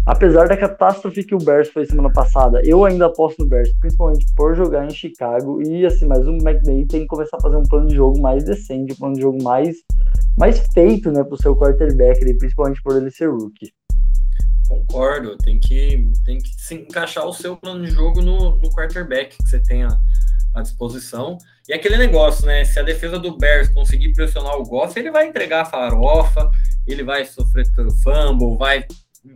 Apesar 0.06 0.46
da 0.46 0.56
catástrofe 0.56 1.24
que 1.24 1.34
o 1.34 1.38
Bears 1.38 1.68
foi 1.68 1.84
semana 1.84 2.12
passada, 2.12 2.62
eu 2.64 2.84
ainda 2.84 3.06
aposto 3.06 3.42
no 3.42 3.48
Bears, 3.48 3.72
principalmente 3.80 4.24
por 4.36 4.54
jogar 4.54 4.86
em 4.86 4.90
Chicago. 4.90 5.60
E 5.60 5.84
assim, 5.84 6.06
mas 6.06 6.24
o 6.28 6.30
McNay 6.30 6.86
tem 6.86 7.00
que 7.00 7.06
começar 7.08 7.36
a 7.36 7.40
fazer 7.40 7.56
um 7.56 7.64
plano 7.64 7.88
de 7.88 7.96
jogo 7.96 8.20
mais 8.20 8.44
decente, 8.44 8.92
um 8.92 8.96
plano 8.96 9.14
de 9.16 9.22
jogo 9.22 9.42
mais 9.42 9.74
mais 10.38 10.60
feito, 10.72 11.10
né, 11.10 11.24
pro 11.24 11.40
seu 11.40 11.56
quarterback, 11.56 12.22
ali, 12.22 12.36
principalmente 12.38 12.80
por 12.82 12.96
ele 12.96 13.10
ser 13.10 13.30
rookie. 13.30 13.72
Concordo, 14.68 15.36
tem 15.38 15.58
que, 15.58 16.10
tem 16.24 16.38
que 16.38 16.50
se 16.56 16.74
encaixar 16.74 17.26
o 17.26 17.32
seu 17.32 17.56
plano 17.56 17.84
de 17.84 17.90
jogo 17.90 18.20
no, 18.20 18.58
no 18.58 18.70
quarterback 18.70 19.36
que 19.36 19.48
você 19.48 19.58
tenha 19.60 19.88
à 20.54 20.62
disposição. 20.62 21.38
E 21.68 21.72
aquele 21.72 21.96
negócio, 21.96 22.46
né? 22.46 22.64
Se 22.64 22.78
a 22.78 22.82
defesa 22.82 23.18
do 23.18 23.36
Bears 23.36 23.68
conseguir 23.70 24.12
pressionar 24.12 24.56
o 24.56 24.64
Goff, 24.64 24.98
ele 24.98 25.10
vai 25.10 25.26
entregar 25.26 25.62
a 25.62 25.64
farofa, 25.64 26.48
ele 26.86 27.02
vai 27.02 27.24
sofrer 27.24 27.66
fumble, 28.02 28.56
vai 28.56 28.86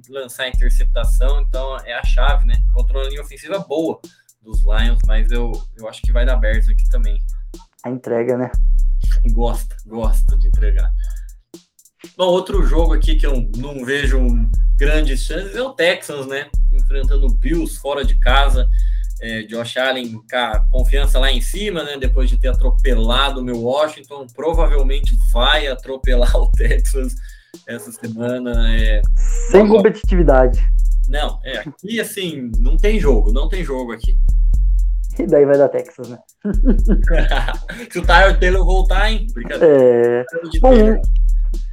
lançar 0.09 0.49
interceptação, 0.49 1.41
então 1.41 1.77
é 1.79 1.95
a 1.95 2.05
chave, 2.05 2.47
né? 2.47 2.55
Contra 2.73 2.99
uma 2.99 3.09
linha 3.09 3.23
ofensiva 3.23 3.59
boa 3.59 4.01
dos 4.43 4.63
Lions, 4.63 5.01
mas 5.07 5.31
eu, 5.31 5.53
eu 5.77 5.89
acho 5.89 6.01
que 6.03 6.13
vai 6.13 6.25
dar 6.25 6.37
Bears 6.37 6.69
aqui 6.69 6.89
também. 6.89 7.19
A 7.85 7.91
entrega, 7.91 8.37
né? 8.37 8.51
Gosta, 9.33 9.77
gosta 9.87 10.37
de 10.39 10.49
entregar. 10.49 10.91
Bom, 12.17 12.27
outro 12.27 12.65
jogo 12.65 12.95
aqui 12.95 13.17
que 13.17 13.27
eu 13.27 13.51
não 13.57 13.85
vejo 13.85 14.19
grandes 14.77 15.23
chances 15.23 15.55
é 15.55 15.63
o 15.63 15.75
Texans, 15.75 16.27
né? 16.27 16.49
Enfrentando 16.73 17.27
o 17.27 17.35
Bills 17.35 17.79
fora 17.79 18.05
de 18.05 18.19
casa. 18.19 18.69
É, 19.23 19.43
Josh 19.43 19.77
Allen 19.77 20.13
com 20.13 20.37
a 20.37 20.61
confiança 20.71 21.19
lá 21.19 21.31
em 21.31 21.43
cima, 21.43 21.85
né? 21.85 21.99
Depois 21.99 22.31
de 22.31 22.39
ter 22.39 22.49
atropelado 22.49 23.41
o 23.41 23.45
meu 23.45 23.61
Washington, 23.61 24.27
provavelmente 24.35 25.15
vai 25.31 25.67
atropelar 25.67 26.35
o 26.41 26.51
Texas 26.53 27.15
essa 27.75 27.93
semana. 27.93 28.75
É... 28.77 29.01
Sem 29.51 29.67
competitividade. 29.69 30.61
Não, 31.09 31.41
é, 31.45 31.59
aqui 31.59 32.01
assim, 32.01 32.51
não 32.59 32.77
tem 32.77 33.01
jogo, 33.01 33.33
não 33.33 33.49
tem 33.49 33.65
jogo 33.65 33.93
aqui. 33.93 34.17
E 35.19 35.27
daí 35.27 35.45
vai 35.45 35.59
dar 35.59 35.69
Texas, 35.69 36.09
né? 36.09 36.19
Se 37.91 37.99
o 37.99 38.07
Tyler 38.07 38.39
Taylor 38.39 38.65
voltar, 38.65 39.11
hein? 39.11 39.27
Brincadeira. 39.35 39.75
É... 39.75 40.25
Bom, 40.61 41.01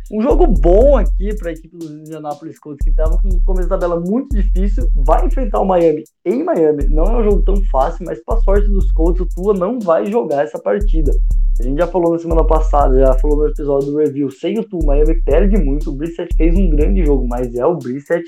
Um 0.10 0.22
jogo 0.22 0.48
bom 0.48 0.98
aqui 0.98 1.36
para 1.36 1.50
a 1.50 1.52
equipe 1.52 1.76
dos 1.78 1.92
Indianapolis 1.92 2.58
Colts, 2.60 2.82
que 2.82 2.92
estava 2.92 3.18
com 3.22 3.28
um 3.28 3.42
começo 3.44 3.68
da 3.68 3.78
tabela 3.78 4.00
muito 4.00 4.34
difícil, 4.38 4.88
vai 4.96 5.26
enfrentar 5.26 5.60
o 5.60 5.66
Miami 5.66 6.06
em 6.26 6.46
Miami. 6.46 6.88
Não 6.88 7.04
é 7.04 7.18
um 7.18 7.24
jogo 7.24 7.42
tão 7.42 7.62
fácil, 7.66 8.06
mas 8.06 8.24
para 8.24 8.40
sorte 8.40 8.70
dos 8.70 8.90
Colts, 8.94 9.22
o 9.22 9.28
Tua 9.28 9.54
não 9.54 9.80
vai 9.80 10.06
jogar 10.06 10.46
essa 10.46 10.58
partida. 10.58 11.12
A 11.60 11.64
gente 11.64 11.78
já 11.78 11.88
falou 11.88 12.14
na 12.14 12.20
semana 12.20 12.46
passada, 12.46 12.98
já 12.98 13.14
falou 13.16 13.40
no 13.40 13.48
episódio 13.50 13.92
do 13.92 13.98
review. 13.98 14.32
Sem 14.32 14.58
o 14.58 14.64
Tua, 14.64 14.80
o 14.82 14.86
Miami 14.86 15.22
perde 15.24 15.58
muito. 15.58 15.90
O 15.90 15.94
Brissett 15.94 16.34
fez 16.38 16.56
um 16.56 16.70
grande 16.70 17.04
jogo, 17.04 17.28
mas 17.28 17.54
é 17.54 17.66
o 17.66 17.76
Brissett 17.76 18.24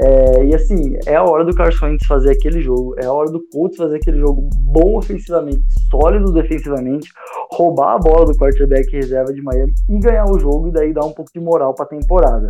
é, 0.00 0.44
e 0.44 0.54
assim, 0.54 0.96
é 1.06 1.16
a 1.16 1.24
hora 1.24 1.44
do 1.44 1.52
Carson 1.54 1.86
Wentz 1.86 2.06
fazer 2.06 2.30
aquele 2.30 2.60
jogo, 2.60 2.94
é 2.98 3.06
a 3.06 3.12
hora 3.12 3.30
do 3.32 3.44
Colts 3.50 3.76
fazer 3.76 3.96
aquele 3.96 4.18
jogo 4.18 4.48
bom 4.72 4.96
ofensivamente, 4.96 5.62
sólido 5.90 6.32
defensivamente, 6.32 7.10
roubar 7.52 7.96
a 7.96 7.98
bola 7.98 8.26
do 8.26 8.36
quarterback 8.36 8.88
reserva 8.92 9.32
de 9.32 9.42
Miami 9.42 9.72
e 9.88 9.98
ganhar 9.98 10.26
o 10.26 10.38
jogo 10.38 10.68
e 10.68 10.72
daí 10.72 10.92
dar 10.92 11.04
um 11.04 11.12
pouco 11.12 11.32
de 11.34 11.40
moral 11.40 11.74
para 11.74 11.84
a 11.84 11.88
temporada. 11.88 12.48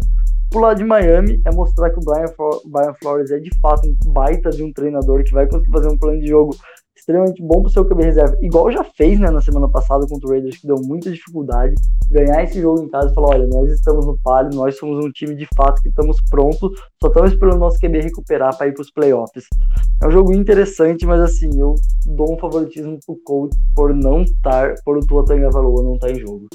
Pro 0.50 0.60
lado 0.60 0.78
de 0.78 0.84
Miami 0.84 1.40
é 1.46 1.50
mostrar 1.50 1.90
que 1.90 1.98
o 1.98 2.04
Brian, 2.04 2.26
Brian 2.66 2.94
Flores 3.02 3.30
é 3.30 3.38
de 3.38 3.50
fato 3.60 3.86
um 3.86 4.12
baita 4.12 4.50
de 4.50 4.62
um 4.62 4.72
treinador 4.72 5.22
que 5.22 5.32
vai 5.32 5.46
conseguir 5.46 5.72
fazer 5.72 5.88
um 5.88 5.98
plano 5.98 6.20
de 6.20 6.26
jogo 6.26 6.54
extremamente 7.08 7.42
bom 7.42 7.62
para 7.62 7.68
o 7.68 7.72
seu 7.72 7.84
QB 7.86 8.04
reserva, 8.04 8.36
igual 8.42 8.70
já 8.70 8.84
fez 8.84 9.18
né, 9.18 9.30
na 9.30 9.40
semana 9.40 9.68
passada 9.68 10.06
contra 10.06 10.28
o 10.28 10.30
Raiders, 10.30 10.58
que 10.58 10.66
deu 10.66 10.76
muita 10.76 11.10
dificuldade, 11.10 11.74
ganhar 12.10 12.44
esse 12.44 12.60
jogo 12.60 12.82
em 12.82 12.88
casa 12.88 13.10
e 13.10 13.14
falar: 13.14 13.36
olha, 13.36 13.46
nós 13.46 13.70
estamos 13.70 14.06
no 14.06 14.18
palio, 14.22 14.54
nós 14.54 14.76
somos 14.76 15.02
um 15.02 15.10
time 15.10 15.34
de 15.34 15.48
fato 15.56 15.80
que 15.80 15.88
estamos 15.88 16.18
prontos, 16.28 16.70
só 17.00 17.08
estamos 17.08 17.32
esperando 17.32 17.56
o 17.56 17.60
nosso 17.60 17.78
QB 17.80 18.00
recuperar 18.00 18.56
para 18.56 18.68
ir 18.68 18.74
para 18.74 18.82
os 18.82 18.90
playoffs. 18.90 19.46
É 20.02 20.06
um 20.06 20.10
jogo 20.10 20.34
interessante, 20.34 21.06
mas 21.06 21.20
assim, 21.22 21.48
eu 21.58 21.74
dou 22.06 22.34
um 22.34 22.38
favoritismo 22.38 22.98
pro 23.04 23.18
Colts 23.24 23.58
por 23.74 23.94
não 23.94 24.22
estar, 24.22 24.74
por 24.84 24.98
o 24.98 25.06
Tua 25.06 25.24
Tagovailoa 25.24 25.82
não 25.82 25.94
estar 25.94 26.08
tá 26.08 26.12
em 26.12 26.18
jogo. 26.18 26.46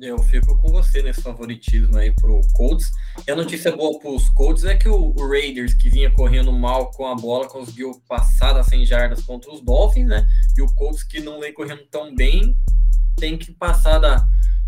Eu 0.00 0.18
fico 0.18 0.56
com 0.58 0.68
você 0.68 1.02
nesse 1.02 1.22
favoritismo 1.22 1.96
aí 1.96 2.10
pro 2.10 2.40
Colts. 2.52 2.90
E 3.26 3.30
a 3.30 3.36
notícia 3.36 3.74
boa 3.76 3.98
pros 4.00 4.28
Colts 4.30 4.64
é 4.64 4.74
que 4.74 4.88
o, 4.88 5.14
Raiders, 5.28 5.72
que 5.74 5.88
vinha 5.88 6.10
correndo 6.10 6.52
mal 6.52 6.90
com 6.90 7.06
a 7.06 7.14
bola, 7.14 7.46
conseguiu 7.46 7.92
passar 8.08 8.52
das 8.52 8.66
100 8.66 8.86
jardas 8.86 9.22
contra 9.22 9.52
os 9.52 9.60
Dolphins, 9.60 10.08
né? 10.08 10.26
E 10.56 10.62
o 10.62 10.66
Colts, 10.74 11.04
que 11.04 11.20
não 11.20 11.38
vem 11.38 11.54
correndo 11.54 11.82
tão 11.90 12.12
bem, 12.14 12.56
tem 13.16 13.38
que 13.38 13.52
passar 13.52 14.00
da, 14.00 14.26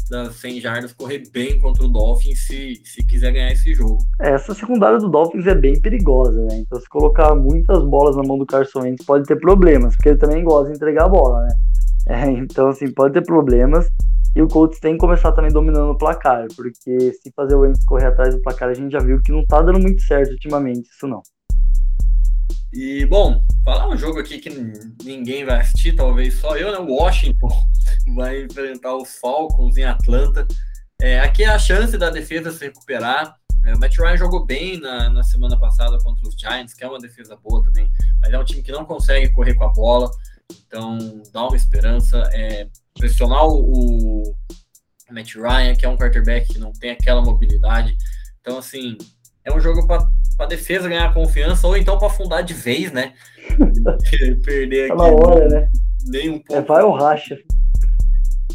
das 0.08 0.36
100 0.36 0.60
jardas, 0.60 0.92
correr 0.92 1.24
bem 1.32 1.58
contra 1.58 1.84
o 1.84 1.88
Dolphins 1.88 2.46
se, 2.46 2.80
se 2.84 3.04
quiser 3.04 3.32
ganhar 3.32 3.50
esse 3.50 3.74
jogo. 3.74 3.98
Essa 4.20 4.54
secundária 4.54 4.98
do 4.98 5.10
Dolphins 5.10 5.46
é 5.46 5.54
bem 5.54 5.80
perigosa, 5.80 6.40
né? 6.44 6.58
Então, 6.58 6.80
se 6.80 6.88
colocar 6.88 7.34
muitas 7.34 7.82
bolas 7.82 8.16
na 8.16 8.22
mão 8.22 8.38
do 8.38 8.46
Carson 8.46 8.82
Wentz, 8.82 9.04
pode 9.04 9.26
ter 9.26 9.36
problemas, 9.40 9.96
porque 9.96 10.10
ele 10.10 10.18
também 10.18 10.44
gosta 10.44 10.70
de 10.70 10.76
entregar 10.76 11.06
a 11.06 11.08
bola, 11.08 11.46
né? 11.46 11.54
É, 12.08 12.30
então, 12.30 12.68
assim, 12.68 12.88
pode 12.92 13.14
ter 13.14 13.26
problemas. 13.26 13.88
E 14.36 14.42
o 14.42 14.46
Colts 14.46 14.78
tem 14.78 14.92
que 14.92 14.98
começar 14.98 15.32
também 15.32 15.50
dominando 15.50 15.92
o 15.92 15.96
placar, 15.96 16.46
porque 16.54 17.10
se 17.14 17.32
fazer 17.34 17.54
o 17.54 17.60
Wentz 17.60 17.82
correr 17.86 18.08
atrás 18.08 18.34
do 18.34 18.42
placar, 18.42 18.68
a 18.68 18.74
gente 18.74 18.92
já 18.92 18.98
viu 18.98 19.18
que 19.22 19.32
não 19.32 19.42
tá 19.46 19.62
dando 19.62 19.80
muito 19.80 20.02
certo 20.02 20.32
ultimamente, 20.32 20.90
isso 20.90 21.06
não. 21.06 21.22
E, 22.70 23.06
bom, 23.06 23.42
falar 23.64 23.88
um 23.88 23.96
jogo 23.96 24.18
aqui 24.18 24.38
que 24.38 24.50
ninguém 25.02 25.46
vai 25.46 25.60
assistir, 25.62 25.96
talvez 25.96 26.34
só 26.34 26.54
eu, 26.54 26.70
né? 26.70 26.78
O 26.78 26.96
Washington 26.96 27.48
vai 28.14 28.42
enfrentar 28.42 28.94
os 28.94 29.16
Falcons 29.16 29.78
em 29.78 29.84
Atlanta. 29.84 30.46
É, 31.00 31.18
aqui 31.20 31.42
é 31.42 31.48
a 31.48 31.58
chance 31.58 31.96
da 31.96 32.10
defesa 32.10 32.52
se 32.52 32.62
recuperar. 32.62 33.34
É, 33.64 33.74
o 33.74 33.80
Matt 33.80 33.96
Ryan 33.96 34.18
jogou 34.18 34.44
bem 34.44 34.78
na, 34.78 35.08
na 35.08 35.22
semana 35.22 35.58
passada 35.58 35.96
contra 36.04 36.28
os 36.28 36.34
Giants, 36.38 36.74
que 36.74 36.84
é 36.84 36.88
uma 36.88 36.98
defesa 36.98 37.38
boa 37.42 37.64
também, 37.64 37.90
mas 38.20 38.30
é 38.34 38.38
um 38.38 38.44
time 38.44 38.62
que 38.62 38.70
não 38.70 38.84
consegue 38.84 39.32
correr 39.32 39.54
com 39.54 39.64
a 39.64 39.72
bola, 39.72 40.10
então 40.66 40.98
dá 41.32 41.46
uma 41.46 41.56
esperança. 41.56 42.18
É, 42.34 42.68
pressionar 42.98 43.46
o, 43.46 44.22
o 44.22 44.34
Matt 45.10 45.34
Ryan, 45.34 45.74
que 45.74 45.86
é 45.86 45.88
um 45.88 45.96
quarterback 45.96 46.52
que 46.52 46.58
não 46.58 46.72
tem 46.72 46.90
aquela 46.90 47.22
mobilidade. 47.22 47.96
Então, 48.40 48.58
assim, 48.58 48.96
é 49.44 49.52
um 49.52 49.60
jogo 49.60 49.86
para 49.86 50.06
a 50.38 50.46
defesa 50.46 50.88
ganhar 50.88 51.14
confiança, 51.14 51.66
ou 51.66 51.76
então 51.76 51.98
para 51.98 52.08
afundar 52.08 52.42
de 52.42 52.54
vez, 52.54 52.92
né? 52.92 53.14
Perder 54.44 54.88
tá 54.88 54.94
aqui. 54.94 55.02
Tá 55.02 55.28
hora, 55.28 55.48
né? 55.48 55.68
Nem 56.04 56.30
um 56.30 56.38
pouco. 56.38 56.54
É, 56.54 56.60
vai 56.62 56.82
ou 56.82 56.94
racha. 56.94 57.38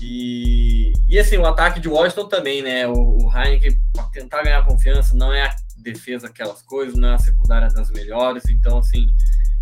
E, 0.02 0.94
e 1.08 1.20
assim, 1.20 1.38
o 1.38 1.46
ataque 1.46 1.80
de 1.80 1.88
Washington 1.88 2.28
também, 2.28 2.62
né? 2.62 2.88
O, 2.88 3.18
o 3.18 3.32
Heineken, 3.32 3.80
para 3.94 4.04
tentar 4.06 4.44
ganhar 4.44 4.66
confiança, 4.66 5.16
não 5.16 5.32
é 5.32 5.44
a 5.44 5.56
defesa 5.78 6.28
aquelas 6.28 6.62
coisas, 6.64 6.96
não 6.96 7.10
é 7.10 7.14
a 7.14 7.20
secundária 7.20 7.68
das 7.68 7.92
melhores. 7.92 8.44
Então, 8.50 8.80
assim, 8.80 9.08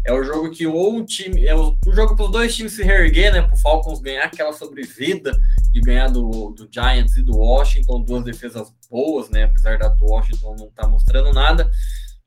é 0.09 0.13
o 0.13 0.23
jogo 0.23 0.49
que 0.49 0.65
ou 0.65 0.95
um 0.95 1.05
time. 1.05 1.45
É 1.45 1.55
o, 1.55 1.77
o 1.85 1.93
jogo 1.93 2.15
para 2.15 2.25
os 2.25 2.31
dois 2.31 2.55
times 2.55 2.73
se 2.73 2.83
reerguer, 2.83 3.31
né? 3.31 3.43
Para 3.43 3.53
o 3.53 3.59
Falcons 3.59 4.01
ganhar 4.01 4.25
aquela 4.25 4.51
sobrevida 4.51 5.31
de 5.71 5.79
ganhar 5.81 6.07
do, 6.07 6.49
do 6.49 6.67
Giants 6.71 7.15
e 7.15 7.21
do 7.21 7.37
Washington, 7.37 8.01
duas 8.01 8.23
defesas 8.23 8.73
boas, 8.89 9.29
né? 9.29 9.43
Apesar 9.43 9.77
da 9.77 9.87
do 9.89 10.05
Washington 10.05 10.55
não 10.57 10.67
estar 10.67 10.83
tá 10.83 10.87
mostrando 10.87 11.31
nada. 11.31 11.69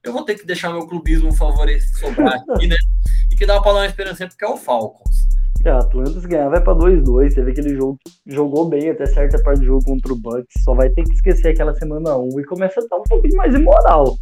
Eu 0.05 0.13
vou 0.13 0.25
ter 0.25 0.37
que 0.37 0.47
deixar 0.47 0.71
meu 0.71 0.87
clubismo 0.87 1.33
favorecido 1.33 1.99
sobrar 1.99 2.35
aqui, 2.35 2.67
né? 2.69 2.77
E 3.31 3.37
que 3.37 3.47
dá 3.47 3.61
para 3.61 3.73
dar 3.73 3.79
uma 3.81 3.87
esperança 3.87 4.29
porque 4.29 4.45
é 4.45 4.49
o 4.49 4.57
Falcons. 4.57 5.33
É, 5.65 5.71
Atlanta 5.71 6.29
ganhar 6.29 6.49
vai 6.49 6.61
para 6.61 6.75
2-2. 6.75 7.35
Teve 7.35 7.51
aquele 7.51 7.77
jogo 7.77 7.99
jogou 8.27 8.69
bem 8.69 8.91
até 8.91 9.07
certa 9.07 9.43
parte 9.43 9.61
do 9.61 9.67
jogo 9.67 9.85
contra 9.85 10.13
o 10.13 10.17
Bucks. 10.17 10.63
Só 10.65 10.75
vai 10.75 10.89
ter 10.91 11.03
que 11.03 11.15
esquecer 11.15 11.49
aquela 11.49 11.75
semana 11.75 12.17
1 12.17 12.41
e 12.41 12.45
começa 12.45 12.81
a 12.81 12.83
estar 12.83 12.97
um 12.97 13.03
pouquinho 13.03 13.37
mais 13.37 13.53
imoral. 13.55 14.17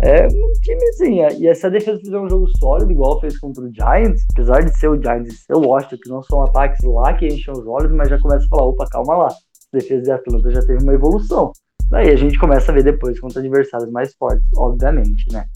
É 0.00 0.26
um 0.26 0.52
time 0.60 0.88
assim, 0.90 1.40
e 1.40 1.46
essa 1.46 1.70
defesa 1.70 1.98
fizer 1.98 2.18
um 2.18 2.28
jogo 2.28 2.46
sólido, 2.58 2.92
igual 2.92 3.18
fez 3.18 3.38
contra 3.38 3.64
o 3.64 3.72
Giants, 3.72 4.24
apesar 4.32 4.62
de 4.62 4.76
ser 4.78 4.88
o 4.88 5.00
Giants 5.00 5.32
e 5.32 5.38
ser 5.38 5.54
o 5.54 5.60
Washington, 5.60 5.96
que 6.02 6.10
não 6.10 6.22
são 6.22 6.42
ataques 6.42 6.84
lá 6.84 7.14
que 7.14 7.26
enchem 7.26 7.52
os 7.52 7.66
olhos, 7.66 7.90
mas 7.92 8.10
já 8.10 8.20
começa 8.20 8.44
a 8.44 8.48
falar, 8.48 8.64
opa, 8.64 8.86
calma 8.90 9.16
lá, 9.16 9.28
a 9.28 9.78
defesa 9.78 10.02
de 10.02 10.10
Atlanta 10.10 10.50
já 10.50 10.60
teve 10.60 10.82
uma 10.82 10.92
evolução. 10.92 11.50
Daí 11.88 12.10
a 12.10 12.16
gente 12.16 12.38
começa 12.38 12.70
a 12.70 12.74
ver 12.74 12.84
depois 12.84 13.18
contra 13.18 13.40
adversários 13.40 13.90
mais 13.90 14.14
fortes, 14.16 14.44
obviamente, 14.56 15.32
né? 15.32 15.46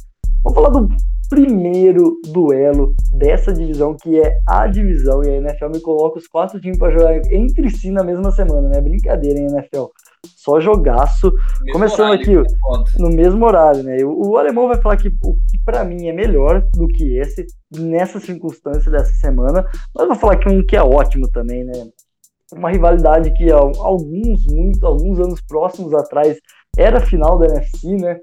Vamos 0.43 0.55
falar 0.55 0.71
do 0.71 0.89
primeiro 1.31 2.21
duelo 2.33 2.93
dessa 3.13 3.53
divisão, 3.53 3.97
que 3.97 4.21
é 4.21 4.37
a 4.45 4.67
divisão, 4.67 5.23
e 5.23 5.29
a 5.29 5.37
NFL 5.37 5.69
me 5.69 5.81
coloca 5.81 6.19
os 6.19 6.27
quatro 6.27 6.61
times 6.61 6.77
para 6.77 6.91
jogar 6.91 7.17
entre 7.33 7.71
si 7.71 7.93
na 7.93 8.03
mesma 8.03 8.33
semana, 8.33 8.69
né? 8.69 8.81
Brincadeira, 8.81 9.39
hein, 9.39 9.47
NFL? 9.47 9.85
Só 10.37 10.61
jogaço. 10.61 11.33
Começando 11.73 12.13
aqui 12.13 12.37
é 12.37 12.43
no 12.99 13.09
mesmo 13.11 13.47
horário, 13.47 13.85
né? 13.85 13.99
O, 14.05 14.31
o, 14.31 14.37
alemão 14.37 14.67
vai 14.67 14.83
falar 14.83 14.97
que 14.97 15.09
o 15.09 15.35
que 15.49 15.59
para 15.65 15.85
mim 15.85 16.09
é 16.09 16.13
melhor 16.13 16.63
do 16.75 16.89
que 16.89 17.17
esse, 17.17 17.47
nessa 17.79 18.19
circunstância 18.19 18.91
dessa 18.91 19.13
semana, 19.15 19.65
mas 19.95 20.09
vou 20.09 20.17
falar 20.17 20.37
que 20.37 20.49
um 20.49 20.67
que 20.67 20.77
é 20.77 20.83
ótimo 20.83 21.31
também, 21.31 21.65
né? 21.65 21.73
Uma 22.53 22.71
rivalidade 22.71 23.33
que 23.35 23.53
há 23.53 23.57
alguns, 23.57 24.45
muito, 24.47 24.85
alguns 24.85 25.21
anos 25.21 25.41
próximos 25.41 25.95
atrás 25.95 26.37
era 26.77 27.01
final 27.01 27.39
da 27.39 27.47
NFC, 27.47 27.97
né? 27.97 28.19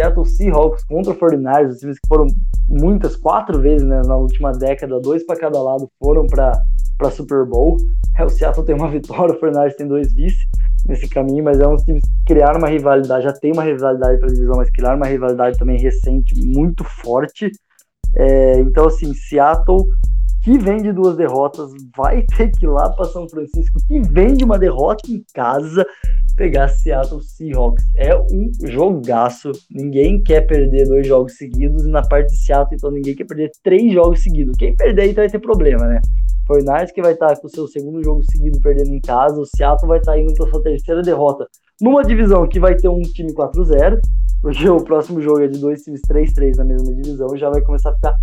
Seattle 0.00 0.24
Seahawks 0.24 0.82
contra 0.84 1.12
o 1.12 1.16
49ers, 1.16 1.68
os 1.68 1.78
times 1.78 1.98
que 1.98 2.08
foram 2.08 2.26
muitas, 2.66 3.16
quatro 3.16 3.60
vezes 3.60 3.86
né, 3.86 4.00
na 4.06 4.16
última 4.16 4.50
década, 4.52 4.98
dois 4.98 5.24
para 5.26 5.38
cada 5.38 5.62
lado 5.62 5.90
foram 6.02 6.26
para 6.26 7.10
Super 7.10 7.44
Bowl. 7.44 7.76
É, 8.16 8.24
o 8.24 8.30
Seattle 8.30 8.64
tem 8.64 8.74
uma 8.74 8.88
vitória, 8.90 9.34
o 9.34 9.40
49ers 9.40 9.74
tem 9.76 9.86
dois 9.86 10.12
vice 10.14 10.38
nesse 10.86 11.06
caminho, 11.06 11.44
mas 11.44 11.60
é 11.60 11.68
um 11.68 11.76
times 11.76 12.02
que 12.02 12.34
criaram 12.34 12.58
uma 12.58 12.68
rivalidade, 12.68 13.24
já 13.24 13.32
tem 13.32 13.52
uma 13.52 13.62
rivalidade 13.62 14.18
para 14.18 14.28
divisão, 14.28 14.56
mas 14.56 14.70
criaram 14.70 14.96
uma 14.96 15.06
rivalidade 15.06 15.58
também 15.58 15.78
recente 15.78 16.34
muito 16.46 16.82
forte. 16.82 17.50
É, 18.16 18.58
então, 18.60 18.86
assim, 18.86 19.12
Seattle, 19.12 19.86
que 20.42 20.58
vem 20.58 20.82
de 20.82 20.92
duas 20.92 21.16
derrotas, 21.16 21.70
vai 21.96 22.24
ter 22.36 22.50
que 22.50 22.64
ir 22.64 22.68
lá 22.68 22.88
para 22.90 23.06
São 23.06 23.28
Francisco, 23.28 23.78
que 23.86 24.00
vem 24.00 24.34
de 24.34 24.44
uma 24.44 24.58
derrota 24.58 25.10
em 25.10 25.22
casa, 25.34 25.86
pegar 26.36 26.68
Seattle 26.68 27.22
Seahawks. 27.22 27.84
É 27.96 28.16
um 28.16 28.50
jogaço. 28.62 29.52
Ninguém 29.70 30.22
quer 30.22 30.42
perder 30.42 30.88
dois 30.88 31.06
jogos 31.06 31.36
seguidos, 31.36 31.84
e 31.84 31.90
na 31.90 32.02
parte 32.02 32.30
de 32.30 32.44
Seattle, 32.44 32.76
então 32.76 32.90
ninguém 32.90 33.14
quer 33.14 33.26
perder 33.26 33.50
três 33.62 33.92
jogos 33.92 34.22
seguidos. 34.22 34.56
Quem 34.58 34.74
perder, 34.74 35.10
então 35.10 35.22
vai 35.22 35.30
ter 35.30 35.38
problema, 35.38 35.86
né? 35.86 36.00
Fortnite 36.46 36.92
que 36.92 37.02
vai 37.02 37.12
estar 37.12 37.36
com 37.38 37.46
o 37.46 37.50
seu 37.50 37.68
segundo 37.68 38.02
jogo 38.02 38.22
seguido 38.30 38.58
perdendo 38.60 38.92
em 38.92 39.00
casa, 39.00 39.40
o 39.40 39.46
Seattle 39.46 39.88
vai 39.88 39.98
estar 39.98 40.18
indo 40.18 40.34
para 40.34 40.50
sua 40.50 40.62
terceira 40.62 41.02
derrota 41.02 41.46
numa 41.80 42.02
divisão 42.02 42.46
que 42.46 42.60
vai 42.60 42.76
ter 42.76 42.88
um 42.88 43.00
time 43.00 43.32
4-0, 43.32 43.98
porque 44.42 44.68
o 44.68 44.84
próximo 44.84 45.20
jogo 45.20 45.40
é 45.40 45.48
de 45.48 45.58
dois 45.58 45.82
times 45.82 46.00
3-3 46.02 46.56
na 46.56 46.64
mesma 46.64 46.92
divisão, 46.94 47.36
já 47.36 47.48
vai 47.48 47.62
começar 47.62 47.90
a 47.90 47.94
ficar 47.94 48.14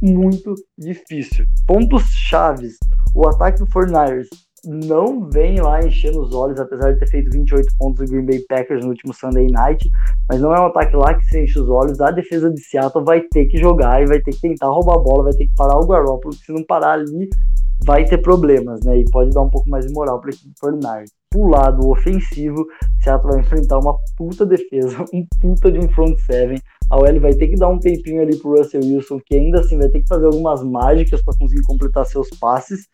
muito 0.00 0.54
difícil. 0.76 1.44
Pontos 1.66 2.04
chaves: 2.04 2.76
o 3.14 3.28
ataque 3.28 3.58
do 3.58 3.66
49ers 3.66 4.26
não 4.64 5.28
vem 5.30 5.60
lá 5.60 5.80
enchendo 5.80 6.20
os 6.20 6.34
olhos, 6.34 6.58
apesar 6.58 6.92
de 6.92 6.98
ter 6.98 7.08
feito 7.08 7.30
28 7.30 7.66
pontos 7.78 8.04
do 8.04 8.12
Green 8.12 8.26
Bay 8.26 8.44
Packers 8.48 8.84
no 8.84 8.90
último 8.90 9.14
Sunday 9.14 9.46
Night, 9.46 9.88
mas 10.28 10.40
não 10.40 10.54
é 10.54 10.60
um 10.60 10.66
ataque 10.66 10.96
lá 10.96 11.14
que 11.14 11.24
se 11.26 11.42
enche 11.42 11.58
os 11.58 11.68
olhos. 11.68 12.00
A 12.00 12.10
defesa 12.10 12.50
de 12.50 12.60
Seattle 12.60 13.04
vai 13.04 13.20
ter 13.22 13.46
que 13.46 13.58
jogar 13.58 14.02
e 14.02 14.06
vai 14.06 14.20
ter 14.20 14.32
que 14.32 14.40
tentar 14.40 14.66
roubar 14.66 14.96
a 14.96 15.02
bola, 15.02 15.24
vai 15.24 15.32
ter 15.34 15.46
que 15.46 15.54
parar 15.56 15.78
o 15.78 15.86
Garoppolo, 15.86 16.34
se 16.34 16.52
não 16.52 16.64
parar 16.64 16.92
ali, 16.92 17.28
vai 17.84 18.04
ter 18.04 18.18
problemas, 18.18 18.80
né? 18.84 18.98
E 18.98 19.04
pode 19.10 19.30
dar 19.30 19.42
um 19.42 19.50
pouco 19.50 19.68
mais 19.68 19.86
de 19.86 19.92
moral 19.92 20.20
para 20.20 20.30
equipe 20.30 20.52
Fortnite. 20.58 21.12
Pro 21.30 21.48
lado 21.48 21.88
ofensivo, 21.90 22.66
Seattle 23.02 23.32
vai 23.32 23.40
enfrentar 23.40 23.78
uma 23.78 23.96
puta 24.16 24.44
defesa, 24.44 25.04
um 25.12 25.24
puta 25.40 25.70
de 25.70 25.78
um 25.78 25.88
front 25.90 26.18
seven. 26.20 26.60
A 26.90 26.96
OL 26.96 27.20
vai 27.20 27.34
ter 27.34 27.48
que 27.48 27.56
dar 27.56 27.68
um 27.68 27.78
tempinho 27.78 28.22
ali 28.22 28.36
pro 28.36 28.56
Russell 28.56 28.80
Wilson, 28.82 29.20
que 29.24 29.36
ainda 29.36 29.60
assim 29.60 29.76
vai 29.76 29.88
ter 29.88 30.00
que 30.00 30.08
fazer 30.08 30.26
algumas 30.26 30.62
mágicas 30.64 31.22
para 31.22 31.36
conseguir 31.36 31.62
completar 31.62 32.06
seus 32.06 32.28
passes. 32.40 32.86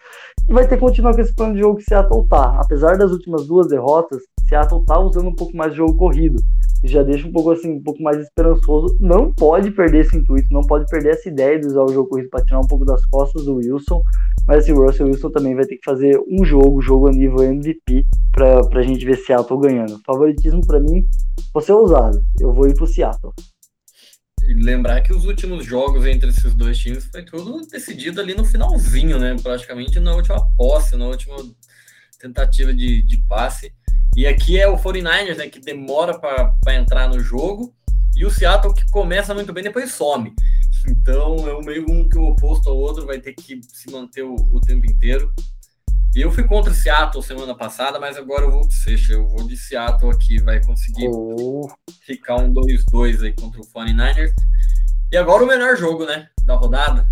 E 0.48 0.52
vai 0.52 0.66
ter 0.66 0.76
que 0.76 0.80
continuar 0.80 1.14
com 1.14 1.20
esse 1.20 1.34
plano 1.34 1.54
de 1.54 1.60
jogo 1.60 1.76
que 1.78 1.84
Seattle 1.84 2.26
tá. 2.28 2.60
Apesar 2.60 2.98
das 2.98 3.12
últimas 3.12 3.46
duas 3.46 3.68
derrotas, 3.68 4.20
Seattle 4.48 4.84
tá 4.84 4.98
usando 4.98 5.28
um 5.28 5.34
pouco 5.34 5.56
mais 5.56 5.72
de 5.72 5.78
jogo 5.78 5.96
corrido. 5.96 6.40
E 6.82 6.88
já 6.88 7.02
deixa 7.02 7.26
um 7.26 7.32
pouco 7.32 7.50
assim, 7.50 7.72
um 7.72 7.82
pouco 7.82 8.02
mais 8.02 8.18
esperançoso. 8.18 8.96
Não 9.00 9.32
pode 9.32 9.70
perder 9.70 10.00
esse 10.00 10.16
intuito, 10.16 10.48
não 10.50 10.60
pode 10.62 10.86
perder 10.90 11.12
essa 11.12 11.28
ideia 11.28 11.58
de 11.58 11.66
usar 11.66 11.82
o 11.82 11.88
jogo 11.88 12.08
corrido 12.08 12.28
para 12.28 12.44
tirar 12.44 12.60
um 12.60 12.66
pouco 12.66 12.84
das 12.84 13.04
costas 13.06 13.44
do 13.44 13.54
Wilson. 13.54 14.02
Mas 14.46 14.64
assim, 14.64 14.72
o 14.72 14.84
Russell 14.84 15.06
Wilson 15.06 15.30
também 15.30 15.54
vai 15.54 15.64
ter 15.64 15.76
que 15.76 15.84
fazer 15.84 16.20
um 16.28 16.44
jogo, 16.44 16.82
jogo 16.82 17.08
a 17.08 17.12
nível 17.12 17.42
MVP, 17.42 18.04
pra, 18.32 18.60
pra 18.68 18.82
gente 18.82 19.04
ver 19.04 19.16
Seattle 19.16 19.60
ganhando. 19.60 19.98
Favoritismo 20.04 20.60
para 20.66 20.80
mim, 20.80 21.06
você 21.54 21.72
é 21.72 21.74
ousado. 21.74 22.20
Eu 22.38 22.52
vou 22.52 22.66
ir 22.66 22.74
pro 22.74 22.86
Seattle. 22.86 23.32
Lembrar 24.48 25.00
que 25.00 25.12
os 25.12 25.24
últimos 25.24 25.64
jogos 25.64 26.04
entre 26.06 26.28
esses 26.28 26.54
dois 26.54 26.76
times 26.78 27.04
foi 27.04 27.22
tudo 27.24 27.66
decidido 27.66 28.20
ali 28.20 28.34
no 28.34 28.44
finalzinho, 28.44 29.18
né? 29.18 29.34
Praticamente 29.42 29.98
na 29.98 30.14
última 30.14 30.46
posse, 30.56 30.96
na 30.96 31.06
última 31.06 31.36
tentativa 32.18 32.72
de, 32.72 33.02
de 33.02 33.18
passe. 33.28 33.72
E 34.16 34.26
aqui 34.26 34.58
é 34.58 34.68
o 34.68 34.76
49ers, 34.76 35.36
né, 35.36 35.48
que 35.48 35.58
demora 35.58 36.18
para 36.18 36.74
entrar 36.74 37.08
no 37.08 37.18
jogo, 37.18 37.74
e 38.14 38.24
o 38.24 38.30
Seattle 38.30 38.72
que 38.72 38.88
começa 38.90 39.34
muito 39.34 39.52
bem, 39.52 39.64
depois 39.64 39.92
some. 39.92 40.32
Então 40.88 41.48
é 41.48 41.56
um 41.56 41.62
meio 41.62 41.84
um 41.90 42.08
que 42.08 42.16
o 42.16 42.26
oposto 42.26 42.68
ao 42.68 42.76
outro 42.76 43.06
vai 43.06 43.18
ter 43.18 43.32
que 43.32 43.60
se 43.62 43.90
manter 43.90 44.22
o, 44.22 44.34
o 44.34 44.60
tempo 44.60 44.86
inteiro. 44.86 45.32
E 46.14 46.20
eu 46.20 46.30
fui 46.30 46.44
contra 46.44 46.70
o 46.70 46.74
Seattle 46.74 47.22
semana 47.22 47.56
passada, 47.56 47.98
mas 47.98 48.16
agora 48.16 48.44
eu 48.44 48.50
vou 48.50 48.68
de. 48.68 49.14
Eu 49.14 49.26
vou 49.26 49.46
de 49.46 49.56
Seattle 49.56 50.10
aqui, 50.10 50.40
vai 50.40 50.62
conseguir 50.64 51.08
oh. 51.08 51.68
ficar 52.06 52.36
um 52.36 52.52
2-2 52.52 53.22
aí 53.22 53.32
contra 53.32 53.60
o 53.60 53.64
49ers. 53.64 54.32
E 55.10 55.16
agora 55.16 55.42
o 55.42 55.46
melhor 55.46 55.76
jogo, 55.76 56.06
né, 56.06 56.28
da 56.46 56.54
rodada. 56.54 57.08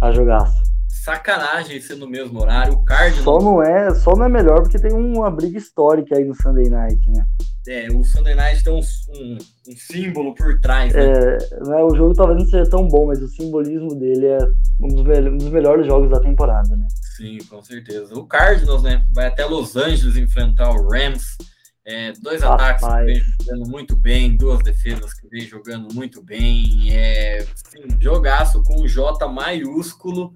A 0.00 0.12
jogaço 0.12 0.66
sacanagem 1.06 1.80
ser 1.80 1.94
no 1.94 2.08
mesmo 2.08 2.40
horário. 2.40 2.72
O 2.72 2.84
Cardinals. 2.84 3.22
Só 3.22 3.38
não 3.38 3.62
é, 3.62 3.94
só 3.94 4.16
não 4.16 4.24
é 4.24 4.28
melhor 4.28 4.62
porque 4.62 4.78
tem 4.78 4.92
uma 4.92 5.30
briga 5.30 5.56
histórica 5.56 6.16
aí 6.16 6.24
no 6.24 6.34
Sunday 6.34 6.68
Night, 6.68 7.08
né? 7.10 7.24
É, 7.68 7.88
o 7.90 8.04
Sunday 8.04 8.34
Night 8.34 8.62
tem 8.62 8.72
um, 8.72 8.78
um, 8.78 9.38
um 9.68 9.76
símbolo 9.76 10.34
por 10.34 10.60
trás, 10.60 10.92
né? 10.94 11.02
É, 11.02 11.38
né, 11.64 11.82
o 11.82 11.94
jogo 11.96 12.14
talvez 12.14 12.38
não 12.38 12.46
seja 12.46 12.70
tão 12.70 12.86
bom, 12.86 13.06
mas 13.08 13.20
o 13.20 13.28
simbolismo 13.28 13.94
dele 13.98 14.26
é 14.26 14.38
um 14.80 14.88
dos, 14.88 15.04
um 15.04 15.36
dos 15.36 15.48
melhores 15.48 15.86
jogos 15.86 16.10
da 16.10 16.20
temporada, 16.20 16.76
né? 16.76 16.86
Sim, 17.16 17.38
com 17.50 17.60
certeza. 17.62 18.14
O 18.14 18.24
Cardinals, 18.26 18.82
né? 18.82 19.04
Vai 19.12 19.26
até 19.26 19.44
Los 19.44 19.74
Angeles 19.74 20.16
enfrentar 20.16 20.70
o 20.70 20.88
Rams. 20.88 21.36
É, 21.84 22.12
dois 22.20 22.42
Rapaz. 22.42 22.82
ataques 22.82 22.98
que 22.98 23.04
vem 23.04 23.22
jogando 23.22 23.70
muito 23.70 23.96
bem, 23.96 24.36
duas 24.36 24.62
defesas 24.62 25.14
que 25.14 25.28
vem 25.28 25.42
jogando 25.42 25.94
muito 25.94 26.22
bem. 26.22 26.92
É, 26.92 27.38
assim, 27.38 27.82
jogaço 28.00 28.62
com 28.64 28.82
o 28.82 28.88
J 28.88 29.26
maiúsculo. 29.28 30.34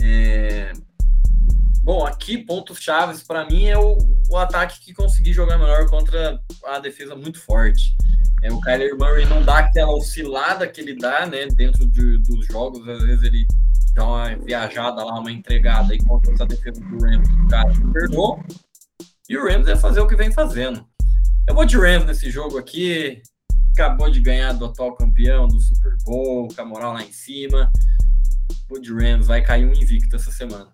É... 0.00 0.72
Bom, 1.86 2.04
aqui, 2.04 2.36
pontos 2.36 2.80
chaves 2.80 3.22
para 3.22 3.46
mim 3.46 3.66
é 3.66 3.78
o, 3.78 3.96
o 4.28 4.36
ataque 4.36 4.80
que 4.80 4.92
consegui 4.92 5.32
jogar 5.32 5.56
melhor 5.56 5.88
contra 5.88 6.36
a 6.64 6.80
defesa 6.80 7.14
muito 7.14 7.38
forte. 7.38 7.94
É, 8.42 8.50
o 8.50 8.60
Kyler 8.60 8.98
Murray 8.98 9.24
não 9.24 9.40
dá 9.40 9.58
aquela 9.58 9.92
oscilada 9.92 10.66
que 10.66 10.80
ele 10.80 10.96
dá 10.96 11.26
né, 11.26 11.46
dentro 11.46 11.86
de, 11.86 12.18
dos 12.18 12.44
jogos, 12.48 12.80
às 12.88 13.04
vezes 13.04 13.22
ele 13.22 13.46
dá 13.94 14.04
uma 14.04 14.36
viajada 14.36 15.04
lá, 15.04 15.20
uma 15.20 15.30
entregada 15.30 15.94
e 15.94 15.98
contra 16.02 16.32
essa 16.32 16.44
defesa 16.44 16.80
do 16.80 16.98
Rams, 16.98 17.28
o 17.28 17.46
cara 17.46 17.72
perdoou. 17.92 18.44
E 19.28 19.38
o 19.38 19.46
Rams 19.46 19.68
é 19.68 19.76
fazer 19.76 20.00
o 20.00 20.08
que 20.08 20.16
vem 20.16 20.32
fazendo. 20.32 20.84
Eu 21.46 21.54
vou 21.54 21.64
de 21.64 21.78
Rams 21.78 22.04
nesse 22.04 22.32
jogo 22.32 22.58
aqui. 22.58 23.22
Acabou 23.74 24.10
de 24.10 24.18
ganhar 24.18 24.54
do 24.54 24.64
atual 24.64 24.96
campeão 24.96 25.46
do 25.46 25.60
Super 25.60 25.96
Bowl, 26.04 26.48
com 26.48 26.60
a 26.60 26.64
moral 26.64 26.94
lá 26.94 27.04
em 27.04 27.12
cima 27.12 27.70
o 28.70 28.78
de 28.78 28.92
Rams 28.92 29.26
vai 29.26 29.42
cair 29.42 29.66
um 29.66 29.72
invicto 29.72 30.16
essa 30.16 30.30
semana. 30.30 30.70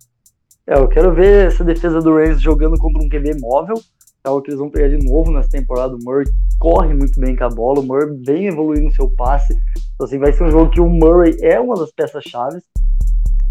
É, 0.67 0.79
eu 0.79 0.89
quero 0.89 1.13
ver 1.13 1.49
essa 1.49 1.65
defesa 1.65 2.01
do 2.01 2.15
Rams 2.15 2.41
jogando 2.41 2.79
contra 2.79 3.03
um 3.03 3.09
QB 3.09 3.41
móvel. 3.41 3.77
É 4.25 4.29
algo 4.29 4.41
que 4.41 4.51
eles 4.51 4.61
vão 4.61 4.71
pegar 4.71 4.89
de 4.97 5.05
novo 5.05 5.33
nessa 5.33 5.49
temporada. 5.49 5.97
O 5.97 5.99
Murray 6.05 6.27
corre 6.61 6.95
muito 6.95 7.19
bem 7.19 7.35
com 7.35 7.45
a 7.45 7.49
bola. 7.49 7.81
O 7.81 7.83
Murray 7.83 8.17
vem 8.25 8.47
evoluindo 8.47 8.95
seu 8.95 9.11
passe. 9.17 9.53
Então, 9.95 10.07
assim, 10.07 10.19
vai 10.19 10.33
ser 10.33 10.45
um 10.45 10.51
jogo 10.51 10.71
que 10.71 10.81
o 10.81 10.89
Murray 10.89 11.37
é 11.43 11.59
uma 11.59 11.75
das 11.75 11.91
peças-chave. 11.93 12.59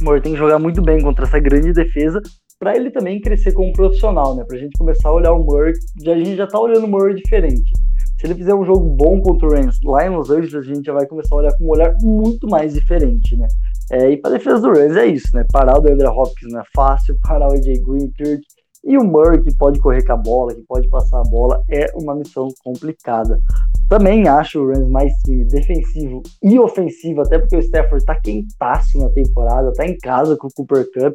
O 0.02 0.06
Murray 0.06 0.22
tem 0.22 0.32
que 0.32 0.38
jogar 0.38 0.58
muito 0.58 0.82
bem 0.82 1.02
contra 1.02 1.26
essa 1.26 1.40
grande 1.40 1.74
defesa 1.74 2.22
para 2.58 2.76
ele 2.76 2.92
também 2.92 3.20
crescer 3.20 3.52
como 3.52 3.74
profissional, 3.74 4.36
né? 4.36 4.46
Pra 4.48 4.58
gente 4.58 4.78
começar 4.78 5.10
a 5.10 5.14
olhar 5.14 5.34
o 5.34 5.44
Murray. 5.44 5.74
A 6.08 6.16
gente 6.16 6.38
já 6.38 6.48
tá 6.48 6.60
olhando 6.60 6.86
o 6.86 6.88
Murray 6.88 7.16
diferente. 7.16 7.72
Se 8.20 8.28
ele 8.28 8.36
fizer 8.36 8.54
um 8.54 8.64
jogo 8.64 8.88
bom 8.88 9.20
contra 9.20 9.48
o 9.48 9.52
Rams 9.52 9.78
lá 9.84 10.06
em 10.06 10.16
Los 10.16 10.30
Angeles, 10.30 10.54
a 10.54 10.62
gente 10.62 10.86
já 10.86 10.94
vai 10.94 11.06
começar 11.08 11.36
a 11.36 11.40
olhar 11.40 11.58
com 11.58 11.66
um 11.66 11.70
olhar 11.70 11.94
muito 12.02 12.48
mais 12.48 12.74
diferente, 12.74 13.36
né? 13.36 13.48
É, 13.92 14.10
e 14.10 14.18
para 14.18 14.32
defesa 14.32 14.60
do 14.60 14.70
Rams 14.70 14.96
é 14.96 15.06
isso, 15.06 15.28
né? 15.34 15.46
Parar 15.52 15.78
o 15.78 15.82
DeAndre 15.82 16.08
Hopkins 16.08 16.52
não 16.52 16.62
é 16.62 16.64
fácil, 16.74 17.18
parar 17.22 17.50
o 17.50 17.54
AJ 17.54 17.84
Green, 17.84 18.10
Kirk 18.12 18.42
e 18.84 18.98
o 18.98 19.04
Murray, 19.04 19.44
que 19.44 19.56
pode 19.56 19.80
correr 19.80 20.04
com 20.04 20.14
a 20.14 20.18
bola, 20.18 20.56
que 20.56 20.64
pode 20.64 20.90
passar 20.90 21.20
a 21.20 21.30
bola, 21.30 21.62
é 21.70 21.92
uma 21.94 22.16
missão 22.16 22.48
complicada. 22.64 23.40
Também 23.88 24.28
acho 24.28 24.60
o 24.60 24.68
Rams 24.68 24.90
mais 24.90 25.14
time 25.24 25.46
defensivo 25.46 26.24
e 26.42 26.58
ofensivo, 26.58 27.22
até 27.22 27.38
porque 27.38 27.58
o 27.58 27.60
Stafford 27.60 28.04
tá 28.06 28.16
quentaço 28.16 28.98
na 28.98 29.10
temporada, 29.10 29.74
tá 29.74 29.86
em 29.86 29.98
casa 29.98 30.36
com 30.36 30.48
o 30.48 30.52
Cooper 30.52 30.86
Cup. 30.94 31.14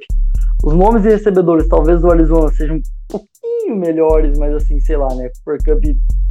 Os 0.62 0.74
nomes 0.74 1.02
de 1.02 1.08
recebedores, 1.08 1.66
talvez 1.68 2.00
do 2.00 2.10
Arizona, 2.10 2.52
sejam 2.52 2.76
um 2.76 2.82
pouquinho 3.08 3.76
melhores, 3.76 4.38
mas 4.38 4.54
assim, 4.54 4.78
sei 4.80 4.96
lá, 4.96 5.12
né? 5.14 5.28
Cooper 5.42 5.58
Cup 5.64 5.84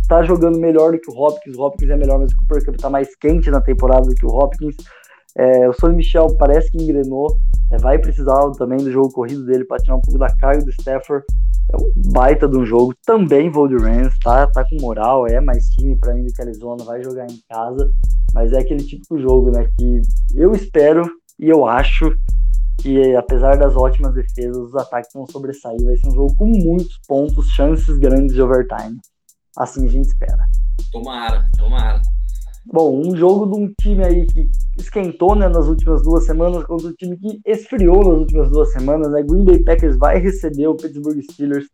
tá 0.07 0.23
jogando 0.23 0.59
melhor 0.59 0.93
do 0.93 0.99
que 0.99 1.11
o 1.11 1.19
Hopkins, 1.19 1.57
o 1.57 1.61
Hopkins 1.61 1.89
é 1.89 1.97
melhor, 1.97 2.19
mas 2.19 2.31
o 2.31 2.37
Cooper 2.37 2.65
Cup 2.65 2.77
tá 2.77 2.89
mais 2.89 3.13
quente 3.15 3.49
na 3.49 3.59
temporada 3.59 4.03
do 4.03 4.15
que 4.15 4.25
o 4.25 4.29
Hopkins. 4.29 4.75
É, 5.37 5.67
o 5.67 5.73
Sonny 5.73 5.97
Michel 5.97 6.35
parece 6.37 6.71
que 6.71 6.81
engrenou, 6.81 7.37
é, 7.71 7.77
vai 7.77 7.97
precisar 7.99 8.49
também 8.51 8.77
do 8.77 8.91
jogo 8.91 9.11
corrido 9.11 9.45
dele 9.45 9.65
para 9.65 9.77
tirar 9.77 9.95
um 9.95 10.01
pouco 10.01 10.19
da 10.19 10.33
carga 10.35 10.63
do 10.63 10.71
Stafford. 10.71 11.25
É 11.71 11.77
um 11.77 12.11
baita 12.11 12.47
de 12.47 12.57
um 12.57 12.65
jogo. 12.65 12.93
Também 13.05 13.49
vou 13.49 13.67
de 13.67 13.75
Rams, 13.75 14.13
tá, 14.23 14.47
tá 14.47 14.63
com 14.63 14.79
moral, 14.79 15.27
é 15.27 15.41
mais 15.41 15.67
time 15.69 15.95
para 15.97 16.13
mim 16.13 16.25
do 16.25 16.31
que 16.31 16.41
Arizona, 16.41 16.83
vai 16.83 17.03
jogar 17.03 17.25
em 17.25 17.39
casa. 17.49 17.89
Mas 18.33 18.53
é 18.53 18.59
aquele 18.59 18.83
de 18.83 19.01
jogo, 19.17 19.51
né, 19.51 19.69
que 19.77 20.01
eu 20.35 20.53
espero 20.53 21.03
e 21.39 21.49
eu 21.49 21.65
acho 21.65 22.13
que, 22.81 23.15
apesar 23.15 23.57
das 23.57 23.75
ótimas 23.75 24.13
defesas, 24.13 24.57
os 24.57 24.75
ataques 24.75 25.11
vão 25.13 25.25
sobressair. 25.25 25.83
Vai 25.83 25.97
ser 25.97 26.07
um 26.07 26.11
jogo 26.11 26.35
com 26.35 26.45
muitos 26.45 26.99
pontos, 27.07 27.47
chances 27.49 27.97
grandes 27.97 28.35
de 28.35 28.41
overtime. 28.41 28.99
Assim 29.57 29.85
a 29.85 29.89
gente 29.89 30.07
espera. 30.07 30.45
Tomara, 30.91 31.49
tomara. 31.57 32.01
Bom, 32.71 32.99
um 32.99 33.15
jogo 33.15 33.45
de 33.45 33.63
um 33.63 33.73
time 33.79 34.03
aí 34.03 34.25
que 34.25 34.49
esquentou 34.77 35.35
né, 35.35 35.47
nas 35.47 35.67
últimas 35.67 36.01
duas 36.01 36.25
semanas 36.25 36.63
contra 36.63 36.87
um 36.87 36.93
time 36.93 37.15
que 37.17 37.39
esfriou 37.45 38.03
nas 38.03 38.19
últimas 38.19 38.49
duas 38.49 38.71
semanas, 38.71 39.11
né? 39.11 39.21
Green 39.21 39.45
Bay 39.45 39.63
Packers 39.63 39.97
vai 39.97 40.19
receber 40.19 40.67
o 40.67 40.75
Pittsburgh 40.75 41.21
Steelers. 41.31 41.67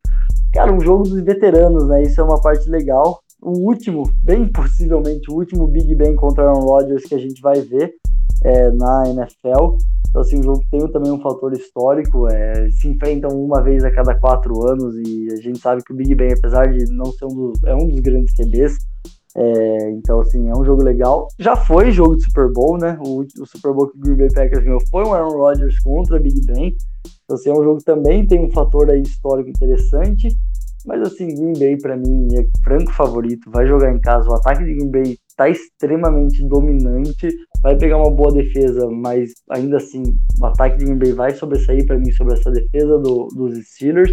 Cara, 0.54 0.74
um 0.74 0.82
jogo 0.82 1.04
dos 1.04 1.22
veteranos, 1.22 1.88
né? 1.88 2.04
Isso 2.04 2.20
é 2.20 2.24
uma 2.24 2.42
parte 2.42 2.70
legal. 2.70 3.22
O 3.42 3.52
último, 3.68 4.04
bem 4.22 4.48
possivelmente, 4.52 5.32
o 5.32 5.36
último 5.36 5.66
Big 5.66 5.96
Bang 5.96 6.16
contra 6.16 6.44
Aaron 6.44 6.66
Rodgers 6.66 7.06
que 7.06 7.16
a 7.16 7.20
gente 7.20 7.42
vai 7.42 7.62
ver 7.62 7.94
é, 8.44 8.70
na 8.72 9.04
NFL. 9.08 9.78
Então, 10.10 10.22
assim, 10.22 10.40
um 10.40 10.44
jogo 10.44 10.62
tem 10.70 10.86
também 10.92 11.12
um 11.12 11.22
fator 11.22 11.54
histórico, 11.54 12.28
é, 12.28 12.70
se 12.70 12.90
enfrentam 12.90 13.30
uma 13.32 13.64
vez 13.64 13.82
a 13.86 13.92
cada 13.92 14.14
quatro 14.14 14.68
anos 14.68 14.94
e 14.98 15.30
a 15.32 15.38
gente 15.38 15.58
sabe 15.60 15.82
que 15.84 15.94
o 15.94 15.96
Big 15.96 16.14
Ben, 16.16 16.34
apesar 16.34 16.66
de 16.66 16.92
não 16.92 17.06
ser 17.06 17.26
um 17.26 17.34
dos, 17.34 17.64
é 17.64 17.74
um 17.74 17.88
dos 17.88 18.02
grandes 18.02 18.36
QBs, 18.36 18.78
é, 19.36 19.91
então, 19.91 20.20
assim, 20.20 20.50
é 20.50 20.54
um 20.54 20.65
jogo 20.65 20.84
legal. 20.84 21.28
Já 21.39 21.56
foi 21.56 21.91
jogo 21.91 22.15
de 22.17 22.26
Super 22.26 22.52
Bowl, 22.52 22.78
né? 22.78 22.98
O, 23.06 23.22
o 23.22 23.46
Super 23.46 23.74
Bowl 23.74 23.88
que 23.88 23.98
o 23.98 24.02
Green 24.02 24.17
Bay 24.17 24.28
Packers 24.34 24.63
ganhou 24.63 24.82
foi 24.89 25.06
um 25.06 25.13
Aaron 25.13 25.38
Rodgers 25.38 25.80
contra 25.80 26.20
Big 26.20 26.46
Ben. 26.46 26.76
Então, 27.24 27.36
assim, 27.36 27.50
é 27.50 27.54
um 27.54 27.63
jogo 27.63 27.78
que 27.78 27.86
também 27.86 28.28
tem 28.28 28.44
um 28.44 28.52
fator 28.52 28.89
aí 28.89 29.02
histórico 29.02 29.50
interessante. 29.50 30.28
Mas, 30.86 31.02
assim, 31.02 31.28
Green 31.28 31.54
Bay, 31.54 31.78
para 31.78 31.96
mim, 31.96 32.28
é 32.36 32.46
franco 32.63 32.91
favorito. 32.91 33.50
Vai 33.52 33.67
jogar 33.67 33.94
em 33.94 34.02
casa. 34.02 34.30
O 34.30 34.36
ataque 34.36 34.65
de 34.65 34.74
Green 34.74 34.91
Bay 34.91 35.17
tá 35.38 35.48
extremamente 35.48 36.46
dominante. 36.46 37.30
Vai 37.63 37.78
pegar 37.78 37.98
uma 37.98 38.12
boa 38.12 38.34
defesa, 38.34 38.89
mas 38.89 39.32
ainda 39.50 39.78
assim, 39.78 40.02
o 40.39 40.46
ataque 40.46 40.78
de 40.78 40.86
Green 40.86 40.98
Bay 40.98 41.13
vai 41.13 41.32
sobressair 41.32 41.86
para 41.86 41.98
mim 41.98 42.12
sobre 42.12 42.34
essa 42.34 42.52
defesa 42.52 42.98
do, 42.98 43.28
dos 43.28 43.58
Steelers. 43.67 44.12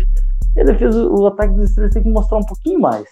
E 0.54 0.60
a 0.60 0.64
defesa, 0.64 1.08
o 1.08 1.26
ataque 1.26 1.54
dos 1.54 1.70
Steelers 1.70 1.94
tem 1.94 2.02
que 2.02 2.10
mostrar 2.10 2.38
um 2.38 2.44
pouquinho 2.44 2.78
mais. 2.78 3.08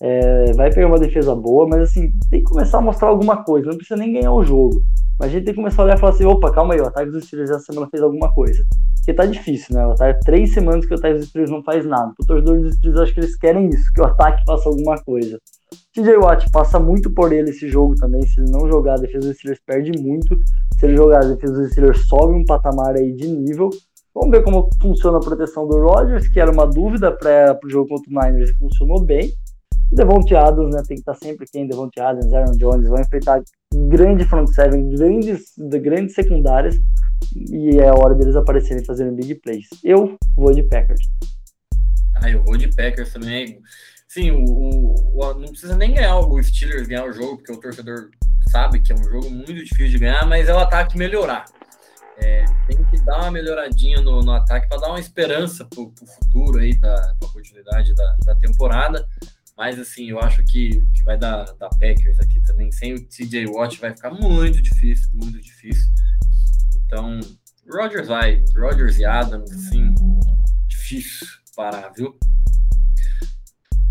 É, 0.00 0.52
vai 0.52 0.72
pegar 0.72 0.86
uma 0.86 0.98
defesa 0.98 1.34
boa, 1.34 1.66
mas 1.68 1.82
assim, 1.82 2.12
tem 2.30 2.40
que 2.40 2.50
começar 2.50 2.78
a 2.78 2.82
mostrar 2.82 3.08
alguma 3.08 3.42
coisa. 3.42 3.68
Não 3.68 3.76
precisa 3.76 3.98
nem 3.98 4.12
ganhar 4.12 4.32
o 4.32 4.44
jogo. 4.44 4.80
Mas 5.18 5.28
a 5.28 5.32
gente 5.32 5.44
tem 5.44 5.54
que 5.54 5.60
começar 5.60 5.82
a 5.82 5.84
olhar 5.84 5.96
e 5.96 6.00
falar 6.00 6.12
assim: 6.12 6.24
opa, 6.24 6.52
calma 6.52 6.74
aí, 6.74 6.80
o 6.80 6.86
ataque 6.86 7.10
dos 7.10 7.24
Steelers 7.24 7.50
essa 7.50 7.64
semana 7.64 7.88
fez 7.90 8.02
alguma 8.02 8.32
coisa. 8.32 8.64
Porque 8.96 9.12
tá 9.12 9.26
difícil, 9.26 9.74
né? 9.74 9.94
Tá 9.96 10.14
três 10.14 10.52
semanas 10.54 10.86
que 10.86 10.94
o 10.94 10.96
ataque 10.96 11.18
dos 11.18 11.28
Steelers 11.28 11.50
não 11.50 11.62
faz 11.64 11.84
nada. 11.84 12.12
O 12.20 12.26
torcedor 12.26 12.60
dos 12.60 12.74
Steelers 12.76 13.00
acho 13.00 13.14
que 13.14 13.20
eles 13.20 13.36
querem 13.36 13.68
isso, 13.68 13.92
que 13.92 14.00
o 14.00 14.04
ataque 14.04 14.42
faça 14.46 14.68
alguma 14.68 14.96
coisa. 15.02 15.40
TJ 15.92 16.16
Watt 16.18 16.46
passa 16.52 16.78
muito 16.78 17.12
por 17.12 17.32
ele 17.32 17.50
esse 17.50 17.68
jogo 17.68 17.94
também. 17.96 18.22
Se 18.22 18.40
ele 18.40 18.50
não 18.50 18.68
jogar, 18.68 18.94
a 18.94 18.98
defesa 18.98 19.26
dos 19.26 19.36
Steelers 19.36 19.60
perde 19.66 19.98
muito. 20.00 20.38
Se 20.78 20.86
ele 20.86 20.96
jogar, 20.96 21.24
a 21.24 21.28
defesa 21.28 21.54
dos 21.54 21.70
Steelers 21.72 22.06
sobe 22.06 22.34
um 22.34 22.44
patamar 22.44 22.94
aí 22.94 23.12
de 23.12 23.26
nível. 23.26 23.70
Vamos 24.14 24.30
ver 24.30 24.44
como 24.44 24.68
funciona 24.80 25.18
a 25.18 25.20
proteção 25.20 25.66
do 25.66 25.78
Rodgers, 25.78 26.28
que 26.28 26.38
era 26.38 26.50
uma 26.50 26.66
dúvida 26.66 27.10
para 27.10 27.58
o 27.64 27.68
jogo 27.68 27.88
contra 27.88 28.10
o 28.10 28.24
Niners 28.24 28.50
e 28.50 28.54
funcionou 28.54 29.04
bem. 29.04 29.32
Devonte 29.90 30.34
Adams, 30.34 30.74
né, 30.74 30.82
tem 30.86 30.96
que 30.96 31.00
estar 31.00 31.14
sempre 31.14 31.46
quem, 31.50 31.66
Devonte 31.66 31.98
Adams, 32.00 32.32
Aaron 32.32 32.56
Jones, 32.56 32.88
vão 32.88 33.00
enfrentar 33.00 33.42
grande 33.88 34.24
front 34.24 34.48
seven, 34.48 34.90
grandes, 34.90 35.52
grandes 35.58 36.14
secundárias, 36.14 36.78
e 37.34 37.78
é 37.78 37.88
a 37.88 37.94
hora 37.94 38.14
deles 38.14 38.36
aparecerem 38.36 38.84
fazendo 38.84 39.16
big 39.16 39.34
plays. 39.36 39.66
Eu 39.82 40.16
vou 40.36 40.52
de 40.52 40.62
Packers. 40.62 41.00
Ah, 42.16 42.30
eu 42.30 42.42
vou 42.44 42.56
de 42.56 42.68
Packers 42.68 43.12
também. 43.12 43.60
sim, 44.08 44.30
o, 44.30 44.44
o, 44.44 44.94
o, 45.14 45.34
não 45.34 45.48
precisa 45.48 45.76
nem 45.76 45.94
ganhar 45.94 46.18
o 46.18 46.42
Steelers 46.42 46.86
ganhar 46.86 47.04
o 47.04 47.12
jogo, 47.12 47.36
porque 47.36 47.52
o 47.52 47.60
torcedor 47.60 48.10
sabe 48.50 48.80
que 48.80 48.92
é 48.92 48.94
um 48.94 49.04
jogo 49.04 49.30
muito 49.30 49.54
difícil 49.54 49.88
de 49.88 49.98
ganhar, 49.98 50.26
mas 50.26 50.48
é 50.48 50.54
o 50.54 50.58
ataque 50.58 50.98
melhorar. 50.98 51.44
É, 52.20 52.44
tem 52.66 52.82
que 52.84 53.00
dar 53.04 53.20
uma 53.20 53.30
melhoradinha 53.30 54.00
no, 54.00 54.20
no 54.20 54.32
ataque 54.32 54.68
para 54.68 54.80
dar 54.80 54.88
uma 54.88 54.98
esperança 54.98 55.64
para 55.64 55.80
o 55.80 55.92
futuro 55.94 56.58
aí, 56.58 56.74
da 56.78 57.14
pra 57.18 57.28
continuidade 57.28 57.94
da, 57.94 58.16
da 58.24 58.34
temporada. 58.34 59.06
Mas 59.58 59.76
assim, 59.76 60.08
eu 60.08 60.20
acho 60.20 60.44
que, 60.44 60.86
que 60.94 61.02
vai 61.02 61.18
dar, 61.18 61.42
dar 61.58 61.68
Packers 61.70 62.20
aqui 62.20 62.40
também. 62.42 62.70
Sem 62.70 62.94
o 62.94 63.04
TJ 63.04 63.46
Watt 63.48 63.80
vai 63.80 63.92
ficar 63.92 64.12
muito 64.12 64.62
difícil, 64.62 65.08
muito 65.12 65.40
difícil. 65.40 65.90
Então, 66.86 67.18
Rodgers 67.68 68.06
vai, 68.06 68.44
Rodgers 68.56 68.98
e 68.98 69.04
Adams, 69.04 69.50
assim, 69.50 69.92
difícil 70.68 71.26
parar, 71.56 71.90
viu? 71.90 72.16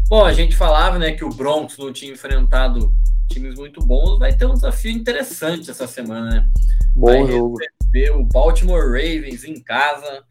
Bom, 0.08 0.24
a 0.24 0.32
gente 0.32 0.56
falava, 0.56 0.98
né, 0.98 1.12
que 1.12 1.26
o 1.26 1.30
Broncos 1.30 1.78
não 1.78 1.92
tinha 1.92 2.14
enfrentado 2.14 2.96
times 3.30 3.56
muito 3.56 3.86
bons, 3.86 4.18
vai 4.18 4.34
ter 4.34 4.46
um 4.46 4.54
desafio 4.54 4.92
interessante 4.92 5.70
essa 5.70 5.86
semana, 5.86 6.30
né? 6.30 6.50
Bom 6.96 7.08
vai 7.08 7.28
jogo. 7.28 7.58
receber 7.60 8.12
o 8.16 8.24
Baltimore 8.24 8.86
Ravens 8.86 9.44
em 9.44 9.62
casa, 9.62 10.24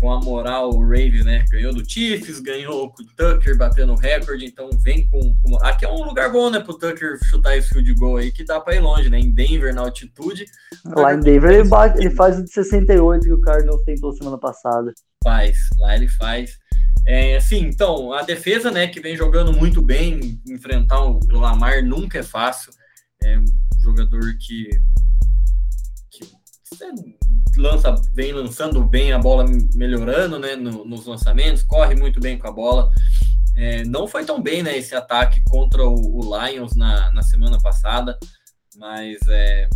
com 0.00 0.12
a 0.12 0.20
moral, 0.20 0.70
o 0.70 0.80
Ravens, 0.80 1.24
né? 1.24 1.44
Ganhou 1.50 1.74
do 1.74 1.88
Chiefs, 1.88 2.40
ganhou 2.40 2.90
com 2.90 3.02
o 3.02 3.06
Tucker 3.16 3.56
batendo 3.56 3.94
recorde, 3.94 4.44
então 4.44 4.68
vem 4.82 5.08
com, 5.08 5.20
com, 5.42 5.56
Aqui 5.62 5.84
é 5.84 5.88
um 5.88 6.04
lugar 6.04 6.30
bom, 6.30 6.50
né, 6.50 6.60
pro 6.60 6.78
Tucker 6.78 7.18
chutar 7.24 7.56
esse 7.56 7.68
field 7.68 7.94
goal 7.94 8.16
aí, 8.16 8.30
que 8.30 8.44
dá 8.44 8.60
pra 8.60 8.74
ir 8.74 8.80
longe, 8.80 9.10
né? 9.10 9.18
Em 9.18 9.30
Denver, 9.30 9.74
na 9.74 9.82
altitude. 9.82 10.46
Lá 10.84 11.14
em 11.14 11.20
Denver 11.20 11.50
ele, 11.50 11.68
bate, 11.68 11.98
ele 11.98 12.10
faz 12.10 12.38
o 12.38 12.44
de 12.44 12.52
68 12.52 13.22
que 13.22 13.32
o 13.32 13.40
Cardinals 13.40 13.82
tentou 13.84 14.12
semana 14.12 14.38
passada. 14.38 14.92
Faz, 15.24 15.56
lá 15.78 15.96
ele 15.96 16.08
faz. 16.08 16.58
É, 17.06 17.36
assim, 17.36 17.60
então, 17.60 18.12
a 18.12 18.22
defesa, 18.22 18.70
né, 18.70 18.86
que 18.86 19.00
vem 19.00 19.16
jogando 19.16 19.52
muito 19.52 19.80
bem, 19.80 20.40
enfrentar 20.46 21.02
o 21.04 21.18
Lamar 21.30 21.82
nunca 21.82 22.18
é 22.18 22.22
fácil. 22.22 22.72
É 23.22 23.38
um 23.38 23.44
jogador 23.82 24.20
que 24.38 24.68
lança, 27.56 27.94
vem 28.14 28.32
lançando 28.32 28.84
bem 28.84 29.12
a 29.12 29.18
bola, 29.18 29.44
melhorando, 29.74 30.38
né, 30.38 30.56
no, 30.56 30.84
nos 30.84 31.06
lançamentos, 31.06 31.62
corre 31.62 31.94
muito 31.94 32.20
bem 32.20 32.38
com 32.38 32.48
a 32.48 32.52
bola. 32.52 32.90
É, 33.56 33.84
não 33.84 34.06
foi 34.06 34.24
tão 34.24 34.40
bem, 34.40 34.62
né, 34.62 34.76
esse 34.78 34.94
ataque 34.94 35.42
contra 35.48 35.82
o, 35.82 36.18
o 36.18 36.46
Lions 36.46 36.76
na, 36.76 37.10
na 37.12 37.22
semana 37.22 37.58
passada, 37.60 38.16
mas 38.76 39.18
é, 39.28 39.68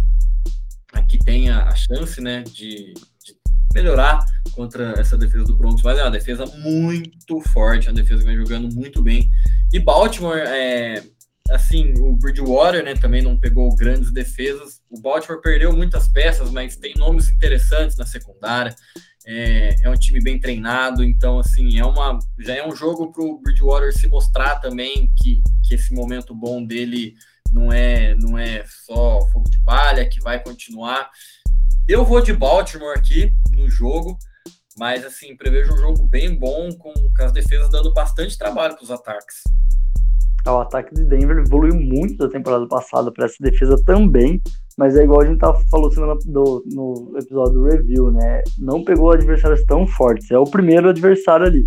aqui 0.93 1.19
tem 1.19 1.51
a, 1.51 1.65
a 1.65 1.75
chance, 1.75 2.21
né, 2.21 2.43
de, 2.43 2.95
de 2.95 3.37
melhorar 3.75 4.25
contra 4.53 4.93
essa 5.01 5.17
defesa 5.17 5.45
do 5.45 5.57
Broncos, 5.57 5.83
mas 5.83 5.99
é 5.99 6.03
uma 6.03 6.11
defesa 6.11 6.47
muito 6.59 7.41
forte, 7.53 7.89
uma 7.89 7.95
defesa 7.95 8.21
que 8.21 8.29
vem 8.29 8.37
jogando 8.37 8.73
muito 8.73 9.03
bem. 9.03 9.31
E 9.73 9.81
Baltimore, 9.81 10.39
é, 10.39 11.03
assim, 11.51 11.95
o 11.99 12.15
Bridgewater, 12.15 12.85
né, 12.85 12.95
também 12.95 13.23
não 13.23 13.37
pegou 13.37 13.75
grandes 13.75 14.13
defesas. 14.13 14.82
O 14.93 15.01
Baltimore 15.01 15.41
perdeu 15.41 15.73
muitas 15.73 16.07
peças, 16.07 16.51
mas 16.51 16.77
tem 16.77 16.93
nomes 16.99 17.31
interessantes 17.31 17.97
na 17.97 18.05
secundária. 18.05 18.77
É, 19.25 19.75
é 19.85 19.89
um 19.89 19.95
time 19.95 20.21
bem 20.21 20.39
treinado, 20.39 21.03
então 21.03 21.39
assim 21.39 21.79
é 21.79 21.85
uma 21.85 22.19
já 22.39 22.57
é 22.57 22.67
um 22.67 22.77
jogo 22.77 23.11
para 23.11 23.25
o 23.25 23.39
Bridgewater 23.41 23.97
se 23.97 24.07
mostrar 24.09 24.57
também 24.57 25.11
que, 25.17 25.43
que 25.65 25.77
esse 25.77 25.95
momento 25.95 26.35
bom 26.35 26.63
dele 26.63 27.15
não 27.53 27.73
é 27.73 28.15
não 28.17 28.37
é 28.37 28.65
só 28.67 29.27
fogo 29.29 29.49
de 29.49 29.63
palha, 29.65 30.07
que 30.07 30.21
vai 30.21 30.43
continuar. 30.43 31.09
Eu 31.89 32.05
vou 32.05 32.21
de 32.21 32.35
Baltimore 32.35 32.95
aqui 32.95 33.33
no 33.51 33.71
jogo, 33.71 34.19
mas 34.77 35.07
assim, 35.07 35.35
prevejo 35.35 35.73
um 35.73 35.79
jogo 35.79 36.07
bem 36.07 36.37
bom, 36.37 36.71
com, 36.73 36.93
com 36.93 37.23
as 37.23 37.33
defesas 37.33 37.71
dando 37.71 37.95
bastante 37.95 38.37
trabalho 38.37 38.75
para 38.75 38.85
os 38.85 38.91
ataques. 38.91 39.43
O 40.47 40.59
ataque 40.59 40.93
de 40.95 41.05
Denver 41.05 41.39
evoluiu 41.39 41.77
muito 41.77 42.17
da 42.17 42.29
temporada 42.29 42.67
passada 42.67 43.13
para 43.13 43.27
essa 43.27 43.37
defesa 43.41 43.77
também, 43.87 44.43
mas 44.79 44.97
é 44.97 45.05
igual 45.05 45.21
a 45.21 45.27
gente 45.27 45.39
tava, 45.39 45.59
falou 45.71 45.91
semana 45.93 46.15
do, 46.27 46.65
no 46.73 47.13
episódio 47.17 47.55
do 47.55 47.65
review, 47.65 48.11
né? 48.11 48.43
Não 48.59 48.85
pegou 48.85 49.13
adversários 49.13 49.63
tão 49.65 49.87
fortes. 49.87 50.31
É 50.31 50.39
o 50.39 50.45
primeiro 50.45 50.89
adversário 50.89 51.47
ali. 51.47 51.67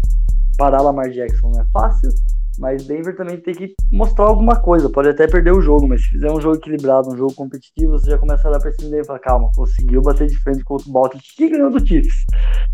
Parar 0.57 0.81
Lamar 0.81 1.09
Jackson 1.09 1.51
não 1.51 1.61
é 1.61 1.65
fácil, 1.73 2.09
mas 2.57 2.85
Denver 2.85 3.15
também 3.15 3.37
tem 3.37 3.53
que 3.53 3.73
mostrar 3.91 4.25
alguma 4.25 4.55
coisa. 4.55 4.89
Pode 4.89 5.09
até 5.09 5.27
perder 5.27 5.51
o 5.51 5.61
jogo, 5.61 5.87
mas 5.87 6.01
se 6.01 6.11
fizer 6.11 6.31
um 6.31 6.39
jogo 6.39 6.55
equilibrado, 6.55 7.09
um 7.09 7.17
jogo 7.17 7.33
competitivo, 7.33 7.91
você 7.91 8.09
já 8.09 8.17
começa 8.17 8.47
a 8.47 8.51
dar 8.51 8.59
pra 8.59 8.71
cima 8.71 8.97
e 8.97 9.05
falar, 9.05 9.19
calma, 9.19 9.49
conseguiu 9.55 10.01
bater 10.01 10.27
de 10.27 10.37
frente 10.37 10.63
contra 10.63 10.89
o 10.89 10.93
Baltimore, 10.93 11.23
que 11.35 11.49
ganhou 11.49 11.69
do 11.69 11.85
Chiefs. 11.85 12.25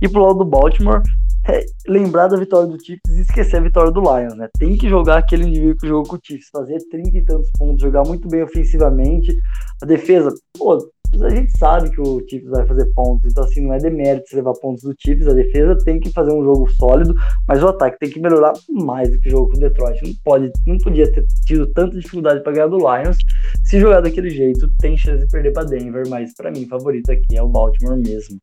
E 0.01 0.07
pro 0.07 0.21
lado 0.21 0.39
do 0.39 0.45
Baltimore, 0.45 1.01
é, 1.47 1.65
lembrar 1.87 2.27
da 2.27 2.37
vitória 2.37 2.67
do 2.67 2.83
Chiefs 2.83 3.17
e 3.17 3.21
esquecer 3.21 3.57
a 3.57 3.61
vitória 3.61 3.91
do 3.91 4.01
Lions, 4.01 4.35
né? 4.35 4.47
Tem 4.57 4.77
que 4.77 4.87
jogar 4.87 5.17
aquele 5.17 5.45
indivíduo 5.45 5.77
que 5.77 5.87
jogou 5.87 6.03
com 6.03 6.15
o 6.15 6.19
Chiefs, 6.21 6.49
fazer 6.51 6.77
30 6.89 7.17
e 7.17 7.25
tantos 7.25 7.49
pontos, 7.57 7.81
jogar 7.81 8.03
muito 8.05 8.27
bem 8.27 8.43
ofensivamente. 8.43 9.35
A 9.81 9.85
defesa, 9.85 10.33
pô, 10.57 10.77
a 11.19 11.29
gente 11.29 11.57
sabe 11.57 11.89
que 11.89 11.99
o 11.99 12.23
Chiefs 12.29 12.49
vai 12.49 12.65
fazer 12.65 12.85
pontos, 12.93 13.31
então 13.31 13.43
assim, 13.43 13.61
não 13.61 13.73
é 13.73 13.79
demérito 13.79 14.29
se 14.29 14.35
levar 14.35 14.53
pontos 14.53 14.83
do 14.83 14.95
Chiefs, 14.97 15.27
a 15.27 15.33
defesa 15.33 15.77
tem 15.83 15.99
que 15.99 16.09
fazer 16.11 16.31
um 16.31 16.43
jogo 16.43 16.69
sólido, 16.71 17.13
mas 17.47 17.61
o 17.61 17.67
ataque 17.67 17.97
tem 17.99 18.09
que 18.09 18.19
melhorar 18.19 18.53
mais 18.69 19.09
do 19.11 19.19
que 19.19 19.27
o 19.27 19.31
jogo 19.31 19.51
com 19.51 19.57
o 19.57 19.59
Detroit. 19.59 19.99
Não 20.03 20.13
pode, 20.23 20.51
não 20.65 20.77
podia 20.77 21.11
ter 21.11 21.25
tido 21.45 21.67
tanta 21.73 21.97
dificuldade 21.97 22.41
para 22.43 22.53
ganhar 22.53 22.67
do 22.67 22.77
Lions. 22.77 23.17
Se 23.65 23.79
jogar 23.79 24.01
daquele 24.01 24.29
jeito, 24.29 24.71
tem 24.79 24.95
chance 24.95 25.25
de 25.25 25.31
perder 25.31 25.51
para 25.51 25.65
Denver, 25.65 26.07
mas 26.07 26.33
para 26.33 26.51
mim, 26.51 26.67
favorito 26.67 27.11
aqui 27.11 27.35
é 27.35 27.41
o 27.41 27.49
Baltimore 27.49 27.97
mesmo. 27.97 28.39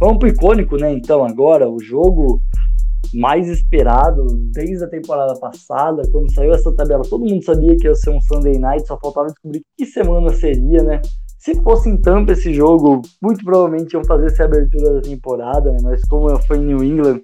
Vamos 0.00 0.18
pro 0.18 0.28
icônico, 0.28 0.78
né? 0.78 0.90
Então, 0.92 1.22
agora, 1.22 1.68
o 1.68 1.78
jogo 1.78 2.40
mais 3.12 3.48
esperado 3.48 4.24
desde 4.50 4.82
a 4.84 4.88
temporada 4.88 5.38
passada, 5.38 6.02
quando 6.10 6.32
saiu 6.32 6.54
essa 6.54 6.74
tabela, 6.74 7.02
todo 7.02 7.28
mundo 7.28 7.44
sabia 7.44 7.76
que 7.76 7.86
ia 7.86 7.94
ser 7.94 8.08
um 8.10 8.20
Sunday 8.20 8.58
Night, 8.58 8.86
só 8.86 8.98
faltava 8.98 9.26
descobrir 9.26 9.60
que 9.76 9.84
semana 9.84 10.32
seria, 10.32 10.82
né? 10.82 11.02
Se 11.38 11.54
fosse 11.62 11.90
em 11.90 12.00
Tampa 12.00 12.32
esse 12.32 12.52
jogo, 12.54 13.02
muito 13.22 13.44
provavelmente 13.44 13.92
iam 13.92 14.04
fazer 14.04 14.26
essa 14.26 14.44
abertura 14.44 14.94
da 14.94 15.00
temporada, 15.02 15.70
né? 15.70 15.78
Mas 15.82 16.02
como 16.08 16.34
foi 16.46 16.58
em 16.58 16.66
New 16.66 16.82
England, 16.82 17.20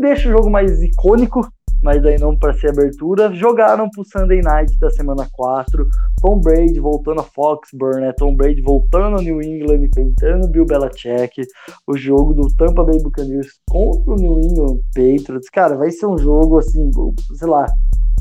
deixa 0.00 0.28
o 0.28 0.32
jogo 0.32 0.48
mais 0.48 0.82
icônico, 0.82 1.48
mas 1.84 2.04
aí 2.06 2.18
não 2.18 2.34
para 2.36 2.54
ser 2.54 2.70
abertura. 2.70 3.32
Jogaram 3.34 3.90
pro 3.90 4.04
Sunday 4.04 4.40
Night 4.40 4.76
da 4.80 4.88
semana 4.88 5.28
4. 5.30 5.86
Tom 6.22 6.40
Brady 6.40 6.80
voltando 6.80 7.20
a 7.20 7.24
Foxborough, 7.24 8.00
né? 8.00 8.12
Tom 8.16 8.34
Brady 8.34 8.62
voltando 8.62 9.18
a 9.18 9.22
New 9.22 9.42
England, 9.42 9.84
enfrentando 9.84 10.48
Bill 10.48 10.64
Belichick. 10.64 11.42
O 11.86 11.94
jogo 11.96 12.32
do 12.32 12.48
Tampa 12.56 12.82
Bay 12.82 12.98
Buccaneers 13.02 13.48
contra 13.68 14.14
o 14.14 14.16
New 14.16 14.40
England 14.40 14.78
Patriots. 14.94 15.50
Cara, 15.52 15.76
vai 15.76 15.90
ser 15.90 16.06
um 16.06 16.16
jogo 16.16 16.58
assim, 16.58 16.90
sei 17.34 17.48
lá, 17.48 17.66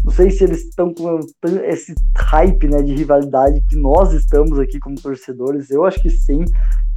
não 0.03 0.11
sei 0.11 0.29
se 0.29 0.43
eles 0.43 0.65
estão 0.65 0.93
com 0.93 1.19
esse 1.63 1.95
hype 2.17 2.67
né, 2.67 2.81
de 2.81 2.93
rivalidade 2.93 3.63
que 3.69 3.77
nós 3.77 4.11
estamos 4.11 4.59
aqui 4.59 4.77
como 4.79 5.01
torcedores. 5.01 5.69
Eu 5.69 5.85
acho 5.85 6.01
que 6.01 6.09
sim, 6.09 6.43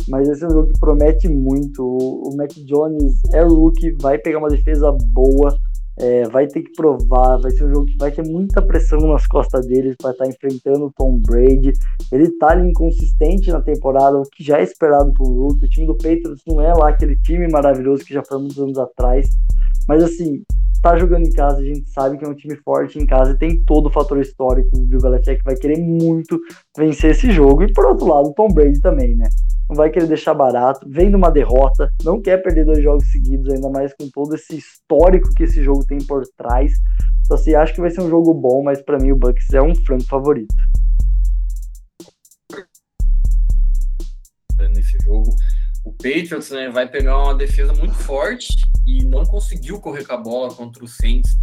mas 0.09 0.29
esse 0.29 0.43
é 0.43 0.49
um 0.49 0.51
jogo 0.51 0.73
que 0.73 0.81
promete 0.81 1.29
muito. 1.29 1.85
O, 1.85 2.35
Mac 2.37 2.51
Jones 2.67 3.15
é 3.33 3.43
rookie, 3.43 3.93
vai 4.01 4.19
pegar 4.19 4.39
uma 4.39 4.49
defesa 4.49 4.91
boa, 5.13 5.57
é, 5.99 6.29
vai 6.29 6.47
ter 6.47 6.63
que 6.63 6.73
provar. 6.73 7.39
Vai 7.39 7.51
ser 7.51 7.65
um 7.65 7.75
jogo 7.75 7.87
que 7.87 7.99
vai 7.99 8.11
ter 8.11 8.23
muita 8.23 8.63
pressão 8.63 8.99
nas 9.01 9.27
costas 9.27 9.67
dele 9.67 9.95
para 10.01 10.11
estar 10.11 10.25
tá 10.25 10.31
enfrentando 10.31 10.87
o 10.87 10.93
Tom 10.93 11.19
Brady. 11.19 11.73
Ele 12.13 12.31
tá 12.39 12.51
ali 12.51 12.71
inconsistente 12.71 13.51
na 13.51 13.61
temporada, 13.61 14.19
o 14.19 14.23
que 14.23 14.45
já 14.45 14.59
é 14.59 14.63
esperado 14.63 15.13
para 15.13 15.27
o 15.27 15.47
rookie. 15.47 15.67
O 15.67 15.69
time 15.69 15.87
do 15.87 15.97
Patriots 15.97 16.43
não 16.47 16.61
é 16.61 16.73
lá 16.73 16.91
aquele 16.91 17.17
time 17.19 17.49
maravilhoso 17.49 18.05
que 18.05 18.15
já 18.15 18.23
foi 18.25 18.39
muitos 18.39 18.59
anos 18.59 18.79
atrás. 18.79 19.29
Mas 19.89 20.03
assim, 20.03 20.43
tá 20.83 20.97
jogando 20.99 21.27
em 21.27 21.33
casa, 21.33 21.59
a 21.59 21.65
gente 21.65 21.89
sabe 21.91 22.19
que 22.19 22.25
é 22.25 22.29
um 22.29 22.35
time 22.35 22.57
forte 22.57 22.99
em 22.99 23.07
casa 23.07 23.33
e 23.33 23.39
tem 23.39 23.63
todo 23.65 23.87
o 23.87 23.93
fator 23.93 24.21
histórico. 24.21 24.77
O 24.77 24.87
Bill 24.87 25.01
Belichick 25.01 25.43
vai 25.45 25.57
querer 25.57 25.79
muito 25.79 26.39
vencer 26.77 27.13
esse 27.13 27.31
jogo. 27.31 27.63
E 27.63 27.73
por 27.73 27.87
outro 27.87 28.07
lado, 28.07 28.29
o 28.29 28.35
Tom 28.35 28.49
Brady 28.49 28.81
também, 28.81 29.17
né? 29.17 29.29
Não 29.69 29.77
vai 29.77 29.91
querer 29.91 30.07
deixar 30.07 30.33
barato, 30.33 30.89
vem 30.89 31.11
numa 31.11 31.31
derrota, 31.31 31.91
não 32.05 32.21
quer 32.21 32.39
perder 32.39 32.65
dois 32.65 32.83
jogos 32.83 33.11
seguidos, 33.11 33.53
ainda 33.53 33.69
mais 33.69 33.93
com 33.95 34.09
todo 34.11 34.35
esse 34.35 34.57
histórico 34.57 35.29
que 35.35 35.43
esse 35.43 35.63
jogo 35.63 35.85
tem 35.85 35.99
por 35.99 36.23
trás. 36.37 36.73
Então, 37.25 37.37
assim, 37.37 37.55
acho 37.55 37.75
que 37.75 37.81
vai 37.81 37.91
ser 37.91 38.01
um 38.01 38.09
jogo 38.09 38.33
bom, 38.33 38.63
mas 38.63 38.81
para 38.81 38.99
mim 38.99 39.11
o 39.11 39.17
Bucks 39.17 39.53
é 39.53 39.61
um 39.61 39.75
franco 39.75 40.05
favorito. 40.05 40.55
Nesse 44.73 44.99
jogo, 45.03 45.35
o 45.85 45.93
Patriots 45.93 46.51
né, 46.51 46.69
vai 46.69 46.89
pegar 46.89 47.23
uma 47.23 47.35
defesa 47.35 47.73
muito 47.73 47.95
forte 47.95 48.49
e 48.87 49.05
não 49.05 49.25
conseguiu 49.25 49.81
correr 49.81 50.05
com 50.05 50.13
a 50.13 50.17
bola 50.17 50.55
contra 50.55 50.85
o 50.85 50.89
Saints. 50.89 51.37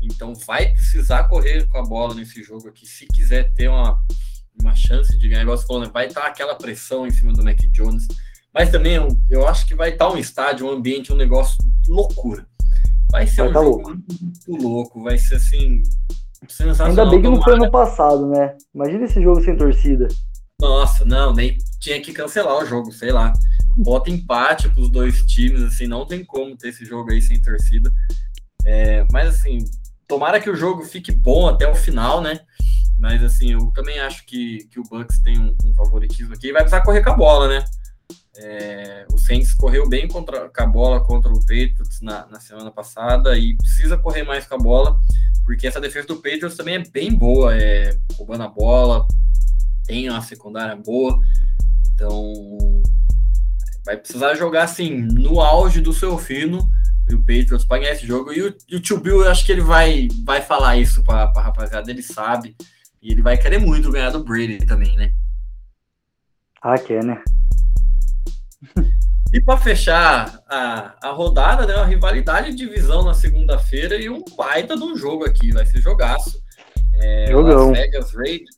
Então 0.00 0.34
vai 0.46 0.72
precisar 0.72 1.24
correr 1.24 1.66
com 1.68 1.78
a 1.78 1.82
bola 1.82 2.14
nesse 2.14 2.42
jogo 2.42 2.68
aqui, 2.68 2.86
se 2.86 3.06
quiser 3.06 3.52
ter 3.54 3.68
uma, 3.68 4.00
uma 4.60 4.74
chance 4.74 5.16
de 5.16 5.28
ganhar. 5.28 5.42
Igual 5.42 5.58
falou, 5.58 5.82
né? 5.82 5.90
vai 5.92 6.06
estar 6.06 6.26
aquela 6.26 6.54
pressão 6.54 7.06
em 7.06 7.10
cima 7.10 7.32
do 7.32 7.44
Mac 7.44 7.58
Jones. 7.72 8.06
Mas 8.52 8.70
também 8.70 8.94
eu, 8.94 9.08
eu 9.28 9.46
acho 9.46 9.66
que 9.66 9.74
vai 9.74 9.90
estar 9.90 10.10
um 10.10 10.16
estádio, 10.16 10.66
um 10.66 10.70
ambiente, 10.70 11.12
um 11.12 11.16
negócio 11.16 11.56
loucura. 11.88 12.46
Vai 13.10 13.26
ser 13.26 13.42
vai 13.42 13.48
um 13.48 13.52
tá 13.52 13.60
jogo 13.60 13.70
louco. 13.70 13.90
muito 13.90 14.62
louco, 14.62 15.02
vai 15.02 15.18
ser 15.18 15.36
assim. 15.36 15.82
Ainda 16.84 17.06
bem 17.06 17.22
que 17.22 17.28
não 17.28 17.42
foi 17.42 17.54
ano 17.54 17.70
passado, 17.70 18.28
né? 18.28 18.56
Imagina 18.74 19.04
esse 19.04 19.20
jogo 19.20 19.42
sem 19.42 19.56
torcida. 19.56 20.08
Nossa, 20.60 21.04
não, 21.04 21.34
nem 21.34 21.56
tinha 21.80 22.00
que 22.00 22.12
cancelar 22.12 22.56
o 22.56 22.66
jogo, 22.66 22.92
sei 22.92 23.12
lá 23.12 23.32
bota 23.76 24.10
empate 24.10 24.68
para 24.70 24.80
os 24.80 24.88
dois 24.88 25.24
times, 25.26 25.62
assim, 25.62 25.86
não 25.86 26.06
tem 26.06 26.24
como 26.24 26.56
ter 26.56 26.68
esse 26.68 26.84
jogo 26.84 27.12
aí 27.12 27.20
sem 27.20 27.40
torcida. 27.40 27.92
É, 28.64 29.06
mas 29.12 29.28
assim, 29.28 29.58
tomara 30.08 30.40
que 30.40 30.48
o 30.48 30.56
jogo 30.56 30.82
fique 30.82 31.12
bom 31.12 31.46
até 31.46 31.68
o 31.68 31.74
final, 31.74 32.20
né? 32.20 32.40
Mas 32.98 33.22
assim, 33.22 33.52
eu 33.52 33.70
também 33.74 33.98
acho 34.00 34.24
que, 34.24 34.66
que 34.70 34.80
o 34.80 34.82
Bucks 34.82 35.20
tem 35.20 35.38
um, 35.38 35.54
um 35.64 35.74
favoritismo 35.74 36.34
aqui 36.34 36.48
e 36.48 36.52
vai 36.52 36.62
precisar 36.62 36.82
correr 36.82 37.02
com 37.02 37.10
a 37.10 37.16
bola, 37.16 37.48
né? 37.48 37.64
É, 38.38 39.06
o 39.10 39.18
Saints 39.18 39.54
correu 39.54 39.88
bem 39.88 40.06
contra, 40.06 40.48
com 40.50 40.62
a 40.62 40.66
bola 40.66 41.02
contra 41.02 41.32
o 41.32 41.40
Patriots 41.40 42.00
na, 42.02 42.26
na, 42.26 42.38
semana 42.38 42.70
passada 42.70 43.38
e 43.38 43.56
precisa 43.56 43.96
correr 43.96 44.24
mais 44.24 44.46
com 44.46 44.56
a 44.56 44.58
bola, 44.58 44.98
porque 45.44 45.66
essa 45.66 45.80
defesa 45.80 46.08
do 46.08 46.16
Patriots 46.16 46.56
também 46.56 46.74
é 46.74 46.82
bem 46.86 47.14
boa, 47.14 47.56
é, 47.56 47.96
roubando 48.14 48.42
a 48.42 48.48
bola, 48.48 49.06
tem 49.86 50.10
uma 50.10 50.20
secundária 50.20 50.76
boa, 50.76 51.18
então 51.94 52.82
vai 53.86 53.96
precisar 53.96 54.34
jogar 54.34 54.64
assim 54.64 54.90
no 54.90 55.40
auge 55.40 55.80
do 55.80 55.92
seu 55.92 56.18
fino 56.18 56.68
e 57.08 57.14
o 57.14 57.20
Patriots 57.20 57.64
para 57.64 57.78
ganhar 57.78 57.92
esse 57.92 58.06
jogo. 58.06 58.32
E 58.32 58.42
o, 58.42 58.54
e 58.68 58.76
o 58.76 58.80
Tio 58.80 59.00
Bill, 59.00 59.22
eu 59.22 59.30
acho 59.30 59.46
que 59.46 59.52
ele 59.52 59.60
vai, 59.60 60.08
vai 60.24 60.42
falar 60.42 60.76
isso 60.76 61.02
para 61.02 61.32
a 61.34 61.40
rapaziada, 61.40 61.90
ele 61.90 62.02
sabe, 62.02 62.56
e 63.06 63.12
ele 63.12 63.22
vai 63.22 63.38
querer 63.38 63.60
muito 63.60 63.92
ganhar 63.92 64.10
do 64.10 64.24
Brady 64.24 64.58
também, 64.66 64.96
né? 64.96 65.12
Ah, 66.60 66.76
quer, 66.76 67.04
né? 67.04 67.22
E 69.32 69.40
para 69.40 69.58
fechar 69.58 70.42
a, 70.48 71.08
a 71.08 71.12
rodada, 71.12 71.66
né, 71.66 71.76
uma 71.76 71.86
rivalidade 71.86 72.50
de 72.50 72.56
divisão 72.56 73.04
na 73.04 73.14
segunda-feira 73.14 73.96
e 73.96 74.10
um 74.10 74.24
baita 74.36 74.76
de 74.76 74.82
um 74.82 74.96
jogo 74.96 75.24
aqui, 75.24 75.52
vai 75.52 75.64
ser 75.66 75.80
jogaço. 75.80 76.42
É, 76.94 77.30
Jogão. 77.30 77.68
Las 77.68 77.78
Vegas 77.78 78.12
Raiders 78.12 78.56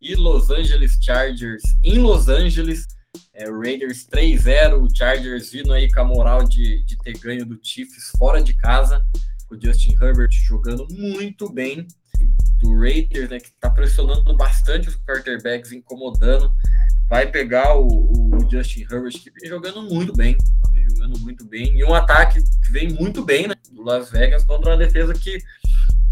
e 0.00 0.14
Los 0.16 0.50
Angeles 0.50 0.98
Chargers 1.00 1.62
em 1.84 1.98
Los 1.98 2.28
Angeles. 2.28 2.86
É, 3.32 3.48
Raiders 3.48 4.08
3-0, 4.08 4.88
Chargers 4.92 5.52
vindo 5.52 5.72
aí 5.72 5.88
com 5.92 6.00
a 6.00 6.04
moral 6.04 6.42
de, 6.42 6.84
de 6.84 6.96
ter 6.98 7.16
ganho 7.18 7.46
do 7.46 7.60
Chiefs 7.62 8.10
fora 8.18 8.42
de 8.42 8.54
casa, 8.54 9.04
com 9.46 9.54
o 9.54 9.60
Justin 9.60 9.96
Herbert 10.00 10.32
jogando 10.32 10.84
muito 10.90 11.48
bem. 11.52 11.86
Do 12.58 12.78
Raiders, 12.78 13.28
né, 13.28 13.38
que 13.38 13.48
está 13.48 13.68
pressionando 13.68 14.36
bastante 14.36 14.88
os 14.88 14.96
quarterbacks, 14.96 15.72
incomodando 15.72 16.54
vai 17.08 17.26
pegar 17.30 17.76
o, 17.76 17.86
o, 17.86 18.50
Justin 18.50 18.82
Herbert, 18.90 19.12
que 19.12 19.30
vem 19.30 19.48
jogando 19.48 19.82
muito 19.82 20.12
bem. 20.12 20.36
Vem 20.72 20.88
jogando 20.88 21.18
muito 21.20 21.44
bem. 21.44 21.76
E 21.76 21.84
um 21.84 21.94
ataque 21.94 22.42
que 22.42 22.72
vem 22.72 22.92
muito 22.92 23.24
bem, 23.24 23.46
né? 23.46 23.54
Do 23.70 23.82
Las 23.82 24.10
Vegas 24.10 24.44
contra 24.44 24.70
uma 24.70 24.76
defesa 24.76 25.12
que 25.14 25.38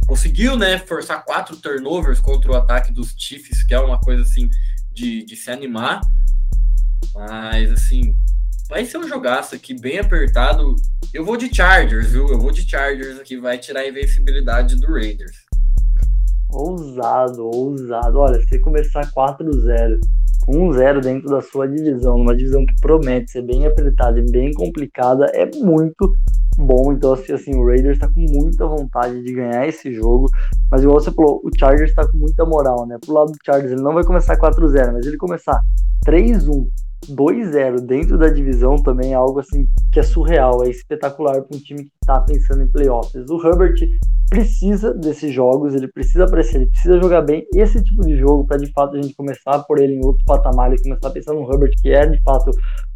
conseguiu, 0.07 0.57
né? 0.57 0.79
Forçar 0.79 1.25
quatro 1.25 1.57
turnovers 1.57 2.21
contra 2.21 2.53
o 2.53 2.57
ataque 2.57 2.93
dos 2.93 3.15
Chiefs, 3.17 3.63
que 3.63 3.75
é 3.75 3.81
uma 3.81 4.01
coisa 4.01 4.23
assim 4.23 4.49
de, 4.93 5.25
de 5.25 5.37
se 5.37 5.51
animar. 5.51 6.01
Mas 7.15 7.73
assim, 7.73 8.17
vai 8.69 8.85
ser 8.85 8.99
um 8.99 9.09
jogaço 9.09 9.55
aqui 9.55 9.75
bem 9.75 9.99
apertado. 9.99 10.77
Eu 11.13 11.25
vou 11.25 11.37
de 11.37 11.53
Chargers, 11.55 12.13
viu? 12.13 12.29
Eu 12.29 12.39
vou 12.39 12.53
de 12.53 12.69
Chargers 12.69 13.19
aqui, 13.19 13.37
vai 13.39 13.59
tirar 13.59 13.81
a 13.81 13.89
invencibilidade 13.89 14.77
do 14.77 14.93
Raiders. 14.93 15.37
Ousado, 16.53 17.47
ousado. 17.47 18.19
Olha, 18.19 18.41
se 18.43 18.59
começar 18.61 19.11
4-0 19.13 19.99
1-0 20.49 21.01
dentro 21.01 21.29
da 21.29 21.41
sua 21.41 21.69
divisão, 21.69 22.19
numa 22.19 22.37
divisão 22.37 22.65
que 22.67 22.75
promete 22.81 23.31
ser 23.31 23.43
bem 23.43 23.67
apertada 23.67 24.19
e 24.19 24.31
bem 24.31 24.53
complicada, 24.53 25.27
é 25.35 25.49
muito 25.57 26.13
bom. 26.59 26.93
Então, 26.93 27.13
assim, 27.13 27.33
assim 27.33 27.55
o 27.55 27.67
Raiders 27.67 27.97
está 27.97 28.09
com 28.09 28.21
muita 28.21 28.67
vontade 28.67 29.23
de 29.23 29.33
ganhar 29.33 29.67
esse 29.67 29.93
jogo. 29.93 30.27
Mas, 30.71 30.83
igual 30.83 31.01
você 31.01 31.13
falou, 31.13 31.41
o 31.45 31.51
Chargers 31.57 31.91
está 31.91 32.09
com 32.09 32.19
muita 32.19 32.45
moral, 32.45 32.87
né? 32.87 32.99
Pro 33.05 33.15
lado 33.15 33.33
do 33.33 33.39
Chargers, 33.45 33.73
ele 33.73 33.83
não 33.83 33.95
vai 33.95 34.05
começar 34.05 34.37
4-0, 34.37 34.93
mas 34.93 35.07
ele 35.07 35.17
começar 35.17 35.61
3-1, 36.05 36.67
2-0 37.11 37.81
dentro 37.81 38.19
da 38.19 38.29
divisão 38.29 38.77
também 38.77 39.13
é 39.13 39.15
algo 39.15 39.41
assim 39.41 39.67
que 39.93 40.01
é 40.01 40.03
surreal, 40.03 40.65
é 40.65 40.71
espetacular 40.71 41.43
para 41.43 41.57
um 41.57 41.61
time 41.61 41.85
que 41.85 41.91
está 42.03 42.21
pensando 42.21 42.63
em 42.63 42.71
playoffs. 42.71 43.29
O 43.29 43.47
Herbert 43.47 43.75
precisa 44.31 44.95
desses 44.95 45.33
jogos, 45.33 45.75
ele 45.75 45.89
precisa 45.89 46.25
aparecer, 46.25 46.57
ele 46.57 46.71
precisa 46.71 47.01
jogar 47.01 47.23
bem 47.23 47.47
esse 47.55 47.83
tipo 47.85 48.03
de 48.03 48.17
jogo 48.17 48.47
para 48.47 48.57
de 48.57 48.73
fato 48.73 48.97
a 48.97 49.03
gente 49.03 49.15
começar 49.15 49.59
por 49.65 49.79
ele 49.79 49.95
em 49.95 50.05
outro 50.05 50.25
patamar 50.25 50.73
e 50.73 50.83
começar 50.83 51.09
a 51.09 51.11
pensar 51.11 51.35
no 51.35 51.53
Herbert, 51.53 51.73
que 51.81 51.91
é 51.91 52.07
de 52.07 52.21
fato 52.23 52.51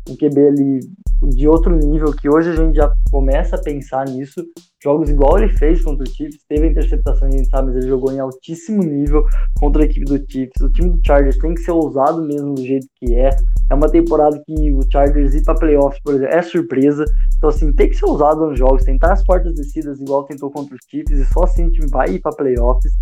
um 0.09 0.17
QB 0.17 0.49
ali 0.49 0.81
de 1.23 1.49
outro 1.49 1.75
nível, 1.75 2.13
que 2.13 2.29
hoje 2.29 2.51
a 2.51 2.57
gente 2.57 2.77
já 2.77 2.93
começa 3.11 3.57
a 3.57 3.63
pensar 3.63 4.07
nisso. 4.09 4.45
Jogos 4.83 5.09
igual 5.09 5.39
ele 5.39 5.49
fez 5.49 5.83
contra 5.83 6.05
o 6.05 6.09
Chiefs, 6.09 6.45
teve 6.49 6.67
a 6.67 6.71
interceptação, 6.71 7.27
a 7.27 7.31
gente 7.31 7.49
sabe, 7.49 7.69
mas 7.69 7.77
ele 7.77 7.89
jogou 7.89 8.13
em 8.13 8.21
altíssimo 8.21 8.83
nível 8.83 9.25
contra 9.59 9.83
a 9.83 9.85
equipe 9.87 10.05
do 10.05 10.19
Chiefs. 10.31 10.61
O 10.61 10.71
time 10.71 10.91
do 10.91 11.01
Chargers 11.05 11.39
tem 11.39 11.55
que 11.55 11.61
ser 11.61 11.73
ousado 11.73 12.23
mesmo 12.23 12.55
do 12.55 12.63
jeito 12.63 12.87
que 12.97 13.15
é. 13.15 13.31
É 13.71 13.75
uma 13.75 13.89
temporada 13.89 14.41
que 14.47 14.73
o 14.73 14.81
Chargers 14.91 15.35
ir 15.35 15.43
para 15.43 15.55
playoffs, 15.55 16.01
por 16.03 16.15
exemplo, 16.15 16.35
é 16.35 16.43
surpresa. 16.43 17.05
Então, 17.37 17.49
assim, 17.49 17.73
tem 17.73 17.89
que 17.89 17.97
ser 17.97 18.05
ousado 18.05 18.47
nos 18.47 18.59
jogos, 18.59 18.85
tentar 18.85 19.13
as 19.13 19.25
portas 19.25 19.55
descidas 19.55 19.99
igual 20.01 20.25
tentou 20.25 20.51
contra 20.51 20.75
os 20.75 20.81
Chiefs, 20.89 21.19
e 21.19 21.25
só 21.33 21.45
assim 21.45 21.67
o 21.67 21.71
time 21.73 21.89
vai 21.89 22.11
ir 22.11 22.21
para 22.21 22.37
playoffs. 22.37 22.93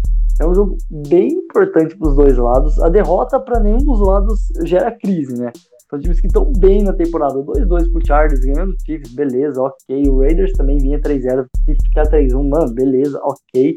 É 0.40 0.46
um 0.46 0.54
jogo 0.54 0.76
bem 1.08 1.28
importante 1.28 1.96
para 1.96 2.08
os 2.08 2.16
dois 2.16 2.36
lados. 2.36 2.80
A 2.80 2.88
derrota 2.88 3.38
para 3.38 3.60
nenhum 3.60 3.78
dos 3.78 4.00
lados 4.00 4.40
gera 4.64 4.90
crise, 4.90 5.38
né? 5.38 5.52
São 5.94 6.00
times 6.00 6.20
que 6.20 6.26
estão 6.26 6.52
bem 6.58 6.82
na 6.82 6.92
temporada. 6.92 7.34
2-2 7.34 7.92
pro 7.92 8.06
Chargers, 8.06 8.40
ganhando 8.40 8.72
o 8.72 8.76
Chiefs, 8.84 9.14
beleza, 9.14 9.62
ok. 9.62 10.08
O 10.08 10.20
Raiders 10.20 10.52
também 10.52 10.78
vinha 10.78 11.00
3-0, 11.00 11.46
se 11.64 11.76
ficar 11.84 12.04
3-1, 12.04 12.48
mano, 12.48 12.74
beleza, 12.74 13.20
ok. 13.22 13.76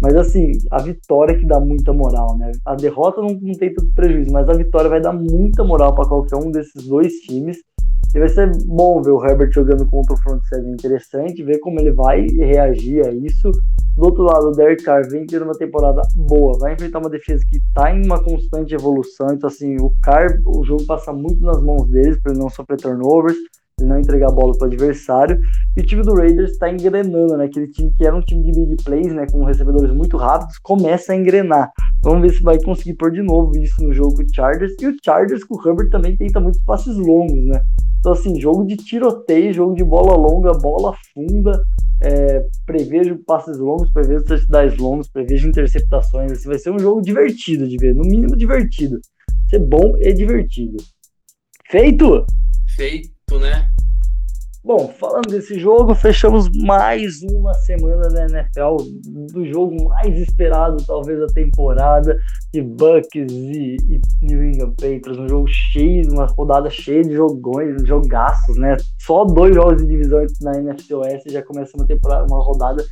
Mas 0.00 0.14
assim, 0.14 0.52
a 0.70 0.80
vitória 0.80 1.36
que 1.36 1.46
dá 1.46 1.60
muita 1.60 1.92
moral, 1.92 2.38
né? 2.38 2.52
A 2.64 2.74
derrota 2.74 3.20
não, 3.20 3.30
não 3.30 3.52
tem 3.52 3.74
tanto 3.74 3.92
prejuízo, 3.94 4.32
mas 4.32 4.48
a 4.48 4.54
vitória 4.54 4.88
vai 4.88 5.00
dar 5.00 5.12
muita 5.12 5.62
moral 5.64 5.94
para 5.94 6.08
qualquer 6.08 6.36
um 6.36 6.50
desses 6.50 6.86
dois 6.86 7.12
times. 7.26 7.58
E 8.14 8.18
vai 8.18 8.28
ser 8.28 8.50
bom 8.64 9.02
ver 9.02 9.10
o 9.10 9.22
Herbert 9.22 9.52
jogando 9.52 9.84
contra 9.90 10.14
o 10.14 10.18
front 10.18 10.40
seven 10.44 10.72
interessante, 10.72 11.42
ver 11.42 11.58
como 11.58 11.78
ele 11.80 11.92
vai 11.92 12.24
reagir 12.26 13.06
a 13.06 13.12
isso. 13.12 13.50
Do 13.98 14.04
outro 14.04 14.22
lado, 14.22 14.50
o 14.50 14.52
Derek 14.52 14.84
Carr 14.84 15.02
vem 15.10 15.26
tendo 15.26 15.44
uma 15.44 15.58
temporada 15.58 16.02
boa, 16.14 16.56
vai 16.56 16.72
enfrentar 16.72 17.00
uma 17.00 17.10
defesa 17.10 17.44
que 17.50 17.56
está 17.56 17.92
em 17.92 18.06
uma 18.06 18.22
constante 18.22 18.72
evolução. 18.72 19.26
Então, 19.32 19.48
assim, 19.48 19.74
o 19.80 19.92
Carr, 20.00 20.38
o 20.46 20.64
jogo 20.64 20.86
passa 20.86 21.12
muito 21.12 21.40
nas 21.40 21.60
mãos 21.60 21.88
deles 21.88 22.16
para 22.22 22.30
ele 22.30 22.40
não 22.40 22.48
sofrer 22.48 22.76
turnovers, 22.76 23.36
ele 23.78 23.88
não 23.88 23.98
entregar 23.98 24.28
a 24.28 24.32
bola 24.32 24.56
para 24.56 24.66
o 24.66 24.72
adversário. 24.72 25.38
E 25.76 25.80
o 25.80 25.86
time 25.86 26.02
do 26.02 26.14
Raiders 26.14 26.52
está 26.52 26.70
engrenando, 26.70 27.36
né? 27.36 27.44
Aquele 27.44 27.68
time 27.68 27.92
que 27.96 28.06
era 28.06 28.14
um 28.14 28.20
time 28.20 28.42
de 28.42 28.52
big 28.52 28.82
plays, 28.82 29.12
né? 29.14 29.26
Com 29.30 29.44
recebedores 29.44 29.94
muito 29.94 30.16
rápidos, 30.16 30.58
começa 30.58 31.12
a 31.12 31.16
engrenar. 31.16 31.70
Vamos 32.02 32.22
ver 32.22 32.36
se 32.36 32.42
vai 32.42 32.60
conseguir 32.62 32.94
pôr 32.94 33.10
de 33.10 33.22
novo 33.22 33.56
isso 33.56 33.82
no 33.82 33.92
jogo 33.92 34.16
com 34.16 34.22
o 34.22 34.34
Chargers. 34.34 34.74
E 34.80 34.86
o 34.86 34.96
Chargers 35.04 35.44
com 35.44 35.56
o 35.56 35.68
Herbert 35.68 35.90
também 35.90 36.16
tenta 36.16 36.40
muitos 36.40 36.60
passes 36.62 36.96
longos, 36.96 37.44
né? 37.44 37.60
Então, 37.98 38.12
assim, 38.12 38.40
jogo 38.40 38.64
de 38.64 38.76
tiroteio, 38.76 39.52
jogo 39.52 39.74
de 39.74 39.84
bola 39.84 40.16
longa, 40.16 40.52
bola 40.52 40.94
funda. 41.12 41.62
É, 42.00 42.46
prevejo 42.64 43.18
passes 43.26 43.58
longos, 43.58 43.90
prevejo 43.90 44.24
touchdowns 44.24 44.76
longos, 44.76 45.08
prevejo 45.08 45.48
interceptações. 45.48 46.32
Assim, 46.32 46.48
vai 46.48 46.58
ser 46.58 46.70
um 46.70 46.78
jogo 46.78 47.02
divertido 47.02 47.68
de 47.68 47.76
ver, 47.76 47.94
no 47.94 48.02
mínimo 48.02 48.36
divertido. 48.36 49.00
Ser 49.50 49.58
bom 49.58 49.96
e 49.98 50.12
divertido. 50.12 50.76
Feito? 51.68 52.24
Feito, 52.76 53.38
né? 53.40 53.67
Bom, 54.64 54.88
falando 54.88 55.28
desse 55.28 55.58
jogo, 55.58 55.94
fechamos 55.94 56.48
mais 56.62 57.22
uma 57.22 57.54
semana 57.54 58.08
da 58.08 58.26
NFL, 58.26 58.76
do 59.32 59.46
jogo 59.46 59.88
mais 59.88 60.18
esperado, 60.18 60.84
talvez, 60.84 61.20
da 61.20 61.26
temporada, 61.28 62.18
de 62.52 62.62
Bucks 62.62 63.30
e, 63.30 63.76
e 63.88 64.00
New 64.22 64.44
England 64.44 64.70
Patriots, 64.72 65.18
um 65.18 65.28
jogo 65.28 65.46
cheio, 65.48 66.10
uma 66.10 66.26
rodada 66.26 66.70
cheia 66.70 67.02
de 67.02 67.14
jogões, 67.14 67.82
jogaços, 67.86 68.56
né? 68.56 68.76
Só 68.98 69.24
dois 69.24 69.54
jogos 69.54 69.82
de 69.82 69.88
divisão 69.88 70.24
na 70.40 70.58
NFC 70.58 70.94
Oeste 70.94 71.30
já 71.30 71.42
começa 71.42 71.76
uma 71.76 71.86
temporada, 71.86 72.26
uma 72.26 72.42
rodada 72.42 72.84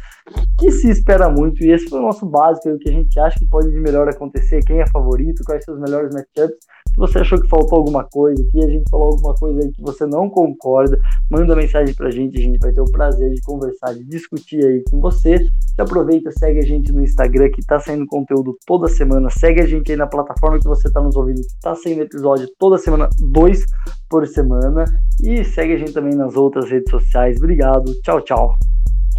que 0.58 0.70
se 0.70 0.90
espera 0.90 1.30
muito, 1.30 1.62
e 1.64 1.70
esse 1.70 1.88
foi 1.88 1.98
o 1.98 2.02
nosso 2.02 2.26
básico, 2.26 2.68
o 2.68 2.78
que 2.78 2.88
a 2.88 2.92
gente 2.92 3.18
acha 3.18 3.38
que 3.38 3.46
pode 3.46 3.70
de 3.70 3.80
melhor 3.80 4.08
acontecer, 4.08 4.64
quem 4.64 4.80
é 4.80 4.86
favorito, 4.88 5.42
quais 5.44 5.64
são 5.64 5.74
os 5.74 5.80
melhores 5.80 6.12
matchups, 6.12 6.58
se 6.96 7.00
você 7.00 7.18
achou 7.18 7.38
que 7.38 7.48
faltou 7.48 7.80
alguma 7.80 8.04
coisa 8.04 8.42
aqui, 8.42 8.58
a 8.64 8.68
gente 8.68 8.88
falou 8.88 9.08
alguma 9.08 9.34
coisa 9.34 9.60
aí 9.60 9.70
que 9.70 9.82
você 9.82 10.06
não 10.06 10.30
concorda, 10.30 10.98
manda 11.30 11.54
mensagem 11.54 11.94
pra 11.94 12.10
gente, 12.10 12.38
a 12.38 12.40
gente 12.40 12.58
vai 12.58 12.72
ter 12.72 12.80
o 12.80 12.90
prazer 12.90 13.34
de 13.34 13.42
conversar, 13.42 13.92
de 13.92 14.02
discutir 14.04 14.64
aí 14.64 14.82
com 14.90 14.98
você. 14.98 15.34
E 15.78 15.82
aproveita, 15.82 16.30
segue 16.32 16.58
a 16.58 16.62
gente 16.62 16.90
no 16.92 17.02
Instagram 17.02 17.50
que 17.50 17.60
tá 17.66 17.78
saindo 17.78 18.06
conteúdo 18.06 18.56
toda 18.66 18.88
semana. 18.88 19.28
A 19.60 19.66
gente 19.66 19.92
aí 19.92 19.96
na 19.96 20.06
plataforma 20.06 20.58
que 20.58 20.66
você 20.66 20.90
tá 20.90 21.00
nos 21.00 21.16
ouvindo, 21.16 21.40
que 21.40 21.60
tá 21.60 21.74
saindo 21.74 22.02
episódio 22.02 22.48
toda 22.58 22.78
semana, 22.78 23.08
dois 23.18 23.64
por 24.08 24.26
semana. 24.26 24.84
E 25.22 25.44
segue 25.44 25.74
a 25.74 25.78
gente 25.78 25.92
também 25.92 26.14
nas 26.14 26.36
outras 26.36 26.70
redes 26.70 26.90
sociais. 26.90 27.36
Obrigado, 27.38 27.92
tchau, 28.02 28.20
tchau. 28.20 28.56